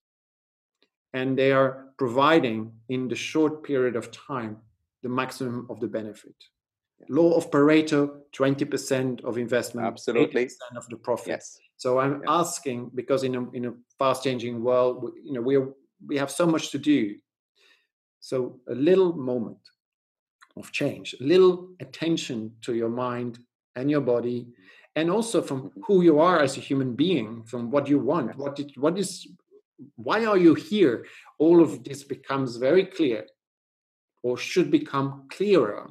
And 1.12 1.36
they 1.36 1.52
are 1.52 1.88
providing 1.98 2.72
in 2.88 3.08
the 3.08 3.16
short 3.16 3.64
period 3.64 3.96
of 3.96 4.12
time 4.12 4.58
the 5.02 5.08
maximum 5.08 5.66
of 5.68 5.80
the 5.80 5.88
benefit 5.88 6.36
law 7.08 7.32
of 7.32 7.50
Pareto, 7.50 8.20
20% 8.32 9.24
of 9.24 9.38
investment, 9.38 9.86
absolutely, 9.86 10.46
80% 10.46 10.76
of 10.76 10.88
the 10.88 10.96
profit. 10.96 11.28
Yes. 11.28 11.58
So 11.76 11.98
I'm 11.98 12.22
yeah. 12.22 12.40
asking 12.40 12.90
because 12.94 13.24
in 13.24 13.34
a 13.34 13.50
in 13.52 13.64
a 13.66 13.72
fast 13.98 14.24
changing 14.24 14.62
world, 14.62 15.12
you 15.24 15.32
know, 15.32 15.40
we 15.40 15.58
we 16.06 16.16
have 16.18 16.30
so 16.30 16.46
much 16.46 16.70
to 16.72 16.78
do. 16.78 17.16
So 18.20 18.60
a 18.68 18.74
little 18.74 19.14
moment 19.14 19.58
of 20.56 20.72
change, 20.72 21.14
a 21.20 21.24
little 21.24 21.70
attention 21.80 22.52
to 22.62 22.74
your 22.74 22.90
mind 22.90 23.38
and 23.76 23.90
your 23.90 24.02
body, 24.02 24.48
and 24.96 25.10
also 25.10 25.40
from 25.40 25.62
mm-hmm. 25.62 25.80
who 25.86 26.02
you 26.02 26.20
are 26.20 26.40
as 26.40 26.56
a 26.56 26.60
human 26.60 26.94
being, 26.94 27.44
from 27.44 27.70
what 27.70 27.88
you 27.88 27.98
want, 27.98 28.36
what 28.36 28.56
did, 28.56 28.72
what 28.76 28.98
is, 28.98 29.26
why 29.96 30.24
are 30.24 30.36
you 30.36 30.54
here? 30.54 31.06
All 31.38 31.62
of 31.62 31.84
this 31.84 32.02
becomes 32.02 32.56
very 32.56 32.84
clear, 32.84 33.26
or 34.22 34.36
should 34.36 34.70
become 34.70 35.28
clearer 35.30 35.90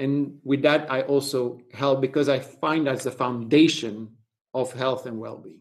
and 0.00 0.38
with 0.50 0.62
that 0.62 0.90
i 0.96 1.00
also 1.14 1.40
help 1.72 2.00
because 2.00 2.28
i 2.28 2.38
find 2.38 2.80
that's 2.86 3.04
the 3.04 3.10
foundation 3.24 3.94
of 4.60 4.66
health 4.82 5.06
and 5.06 5.16
well-being 5.24 5.60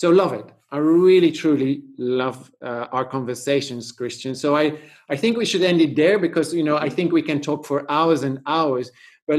So 0.00 0.08
love 0.22 0.32
it. 0.32 0.48
I 0.76 0.78
really, 0.78 1.30
truly 1.42 1.72
love 1.98 2.38
uh, 2.62 2.86
our 2.96 3.04
conversations, 3.16 3.92
Christian. 4.00 4.32
So 4.42 4.48
I, 4.62 4.64
I 5.12 5.16
think 5.20 5.32
we 5.36 5.44
should 5.50 5.64
end 5.70 5.80
it 5.86 5.92
there 6.02 6.18
because 6.26 6.48
you 6.58 6.64
know 6.68 6.76
I 6.86 6.88
think 6.96 7.12
we 7.12 7.24
can 7.30 7.40
talk 7.48 7.60
for 7.70 7.78
hours 7.98 8.20
and 8.28 8.36
hours. 8.46 8.86
But 9.28 9.38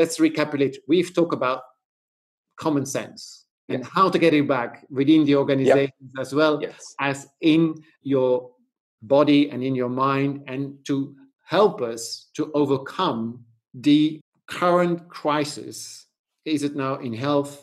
let's 0.00 0.16
recapitulate. 0.20 0.74
We've 0.92 1.12
talked 1.16 1.32
about 1.40 1.60
common 2.64 2.84
sense 2.96 3.46
and 3.72 3.80
Yes. 3.82 3.90
how 3.96 4.06
to 4.14 4.18
get 4.24 4.32
it 4.34 4.46
back 4.56 4.72
within 4.98 5.20
the 5.28 5.36
organizations 5.42 6.12
as 6.24 6.30
well 6.38 6.54
Yes. 6.60 6.80
as 7.10 7.16
in 7.40 7.62
your 8.02 8.32
body 9.00 9.40
and 9.52 9.60
in 9.68 9.74
your 9.80 9.92
mind, 10.06 10.32
and 10.52 10.62
to 10.88 10.94
help 11.52 11.82
us 11.82 12.30
to 12.36 12.50
overcome 12.54 13.44
the 13.88 14.18
current 14.46 14.98
crisis. 15.18 16.06
Is 16.54 16.62
it 16.62 16.74
now 16.74 16.94
in 17.06 17.12
health 17.26 17.54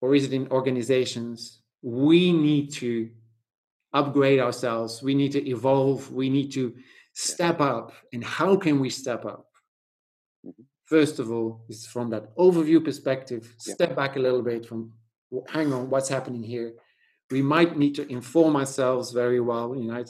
or 0.00 0.08
is 0.16 0.24
it 0.24 0.32
in 0.32 0.48
organizations? 0.58 1.62
We 1.82 2.32
need 2.32 2.66
to 2.82 2.92
upgrade 3.92 4.40
ourselves. 4.40 4.92
We 5.08 5.14
need 5.14 5.32
to 5.38 5.42
evolve. 5.54 5.98
We 6.20 6.28
need 6.36 6.50
to 6.58 6.64
step 7.14 7.58
up. 7.60 7.86
And 8.12 8.22
how 8.38 8.52
can 8.64 8.76
we 8.84 8.90
step 8.90 9.22
up? 9.34 9.46
Mhm. 10.44 10.64
First 10.94 11.16
of 11.22 11.26
all, 11.34 11.50
is 11.72 11.86
from 11.94 12.06
that 12.10 12.24
overview 12.46 12.80
perspective, 12.88 13.42
Yeah. 13.66 13.74
step 13.76 13.92
back 14.00 14.12
a 14.16 14.22
little 14.26 14.44
bit 14.50 14.66
from 14.68 14.80
hang 15.56 15.72
on, 15.76 15.90
what's 15.92 16.10
happening 16.16 16.44
here? 16.54 16.70
We 17.36 17.42
might 17.42 17.72
need 17.82 17.94
to 18.00 18.04
inform 18.18 18.52
ourselves 18.62 19.06
very 19.22 19.40
well. 19.50 19.66
You 19.80 19.86
know, 19.88 20.04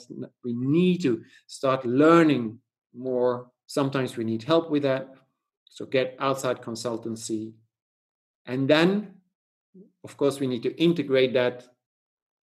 we 0.45 0.53
need 0.53 0.97
to 1.07 1.13
start 1.47 1.81
learning 1.85 2.45
more. 2.97 3.51
Sometimes 3.67 4.17
we 4.17 4.23
need 4.23 4.43
help 4.43 4.69
with 4.69 4.83
that. 4.83 5.13
So 5.69 5.85
get 5.85 6.15
outside 6.19 6.61
consultancy. 6.61 7.53
And 8.45 8.67
then, 8.69 9.15
of 10.03 10.17
course, 10.17 10.39
we 10.39 10.47
need 10.47 10.63
to 10.63 10.75
integrate 10.81 11.33
that 11.33 11.67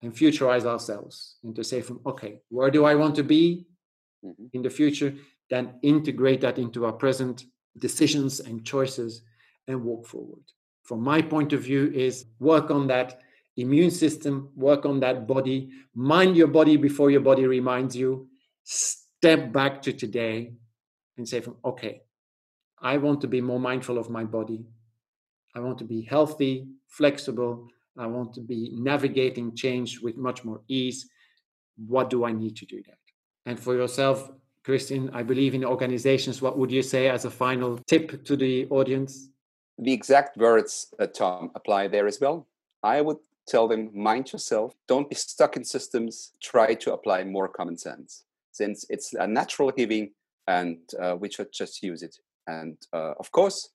and 0.02 0.14
futurize 0.14 0.66
ourselves 0.66 1.36
and 1.42 1.56
to 1.56 1.64
say 1.64 1.80
from 1.80 1.98
okay 2.04 2.38
where 2.50 2.70
do 2.70 2.84
i 2.84 2.94
want 2.94 3.14
to 3.16 3.22
be 3.24 3.66
Mhm. 4.22 4.50
in 4.52 4.62
the 4.62 4.70
future 4.70 5.14
then 5.48 5.78
integrate 5.82 6.40
that 6.42 6.58
into 6.58 6.84
our 6.84 6.92
present 6.92 7.44
decisions 7.78 8.40
and 8.40 8.64
choices 8.66 9.22
and 9.66 9.82
walk 9.82 10.06
forward 10.06 10.42
from 10.82 11.00
my 11.00 11.22
point 11.22 11.52
of 11.54 11.62
view 11.62 11.90
is 11.92 12.26
work 12.38 12.70
on 12.70 12.86
that 12.86 13.20
immune 13.56 13.90
system 13.90 14.50
work 14.54 14.84
on 14.84 15.00
that 15.00 15.26
body 15.26 15.70
mind 15.94 16.36
your 16.36 16.48
body 16.48 16.76
before 16.76 17.10
your 17.10 17.22
body 17.22 17.46
reminds 17.46 17.96
you 17.96 18.28
step 19.24 19.52
back 19.52 19.80
to 19.82 19.92
today 19.92 20.52
and 21.16 21.28
say 21.28 21.40
from 21.40 21.56
okay 21.64 22.02
i 22.92 22.96
want 22.96 23.20
to 23.20 23.28
be 23.28 23.40
more 23.40 23.60
mindful 23.60 23.96
of 23.98 24.10
my 24.10 24.24
body 24.24 24.60
i 25.54 25.60
want 25.60 25.78
to 25.78 25.84
be 25.84 26.02
healthy 26.02 26.54
flexible 26.88 27.52
I 27.96 28.06
want 28.06 28.34
to 28.34 28.40
be 28.40 28.70
navigating 28.74 29.54
change 29.54 30.00
with 30.00 30.16
much 30.16 30.44
more 30.44 30.60
ease. 30.68 31.08
What 31.86 32.10
do 32.10 32.24
I 32.24 32.32
need 32.32 32.56
to 32.56 32.66
do 32.66 32.82
that? 32.86 32.98
And 33.46 33.58
for 33.58 33.74
yourself, 33.74 34.30
Christian, 34.64 35.10
I 35.12 35.22
believe 35.22 35.54
in 35.54 35.64
organizations. 35.64 36.40
What 36.40 36.58
would 36.58 36.72
you 36.72 36.82
say 36.82 37.08
as 37.08 37.24
a 37.24 37.30
final 37.30 37.78
tip 37.86 38.24
to 38.24 38.36
the 38.36 38.66
audience? 38.70 39.28
The 39.78 39.92
exact 39.92 40.36
words, 40.36 40.94
uh, 40.98 41.06
Tom, 41.06 41.50
apply 41.54 41.88
there 41.88 42.06
as 42.06 42.20
well. 42.20 42.46
I 42.82 43.00
would 43.00 43.18
tell 43.46 43.68
them 43.68 43.90
mind 43.92 44.32
yourself, 44.32 44.74
don't 44.88 45.08
be 45.08 45.14
stuck 45.14 45.56
in 45.56 45.64
systems, 45.64 46.32
try 46.42 46.74
to 46.74 46.94
apply 46.94 47.24
more 47.24 47.48
common 47.48 47.76
sense, 47.76 48.24
since 48.54 48.86
it's 48.88 49.12
a 49.14 49.26
natural 49.26 49.70
giving 49.70 50.12
and 50.46 50.78
uh, 51.00 51.16
we 51.18 51.30
should 51.30 51.52
just 51.52 51.82
use 51.82 52.02
it. 52.02 52.16
And 52.46 52.76
uh, 52.92 53.14
of 53.18 53.30
course, 53.32 53.70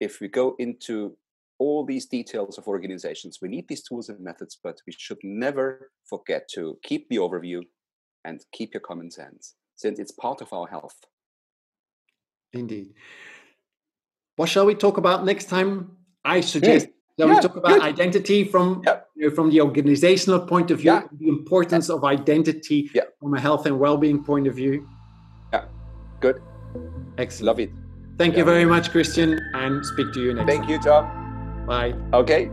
if 0.00 0.20
we 0.20 0.28
go 0.28 0.56
into 0.58 1.16
all 1.62 1.84
these 1.84 2.06
details 2.06 2.58
of 2.58 2.66
organizations. 2.66 3.38
We 3.40 3.48
need 3.48 3.68
these 3.68 3.84
tools 3.88 4.08
and 4.08 4.18
methods, 4.18 4.58
but 4.66 4.76
we 4.84 4.92
should 4.98 5.22
never 5.22 5.92
forget 6.12 6.42
to 6.54 6.76
keep 6.82 7.08
the 7.08 7.18
overview 7.18 7.60
and 8.24 8.44
keep 8.52 8.74
your 8.74 8.80
common 8.80 9.10
sense, 9.12 9.54
since 9.76 10.00
it's 10.00 10.10
part 10.10 10.40
of 10.40 10.52
our 10.52 10.66
health. 10.66 10.98
Indeed. 12.52 12.94
What 14.34 14.48
shall 14.48 14.66
we 14.66 14.74
talk 14.74 14.96
about 14.98 15.24
next 15.24 15.46
time? 15.56 15.72
I 16.24 16.40
suggest 16.40 16.88
that 17.18 17.26
Yeah, 17.28 17.34
we 17.34 17.40
talk 17.40 17.56
about 17.56 17.72
good. 17.74 17.82
identity 17.82 18.44
from 18.44 18.82
Yep. 18.86 19.08
you 19.16 19.28
know, 19.28 19.34
from 19.34 19.50
the 19.50 19.60
organizational 19.60 20.40
point 20.40 20.70
of 20.70 20.78
view, 20.78 20.92
Yeah. 20.92 21.02
the 21.18 21.28
importance 21.28 21.88
of 21.90 22.04
identity 22.04 22.90
Yeah. 22.94 23.02
from 23.20 23.34
a 23.34 23.40
health 23.40 23.66
and 23.66 23.78
well-being 23.78 24.24
point 24.24 24.46
of 24.46 24.54
view. 24.54 24.86
Yeah, 25.52 25.64
good. 26.20 26.40
Excellent. 27.18 27.46
Love 27.46 27.60
it. 27.60 27.70
Thank 28.18 28.36
you 28.36 28.44
very 28.44 28.64
much, 28.64 28.90
Christian, 28.90 29.38
and 29.54 29.84
speak 29.84 30.12
to 30.14 30.20
you 30.20 30.34
next 30.34 30.46
Thank 30.48 30.62
time. 30.62 30.70
you, 30.70 30.78
Tom. 30.78 31.64
Bye. 31.66 31.94
Okay. 32.14 32.50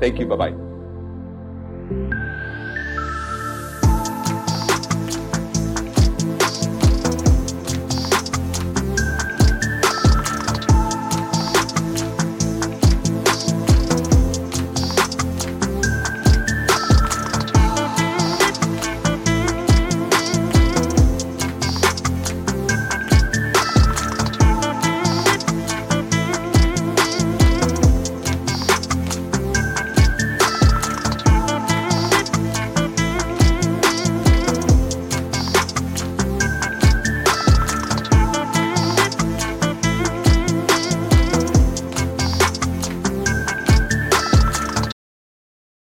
Thank 0.00 0.18
you. 0.18 0.26
Bye 0.26 0.36
bye. 0.36 0.69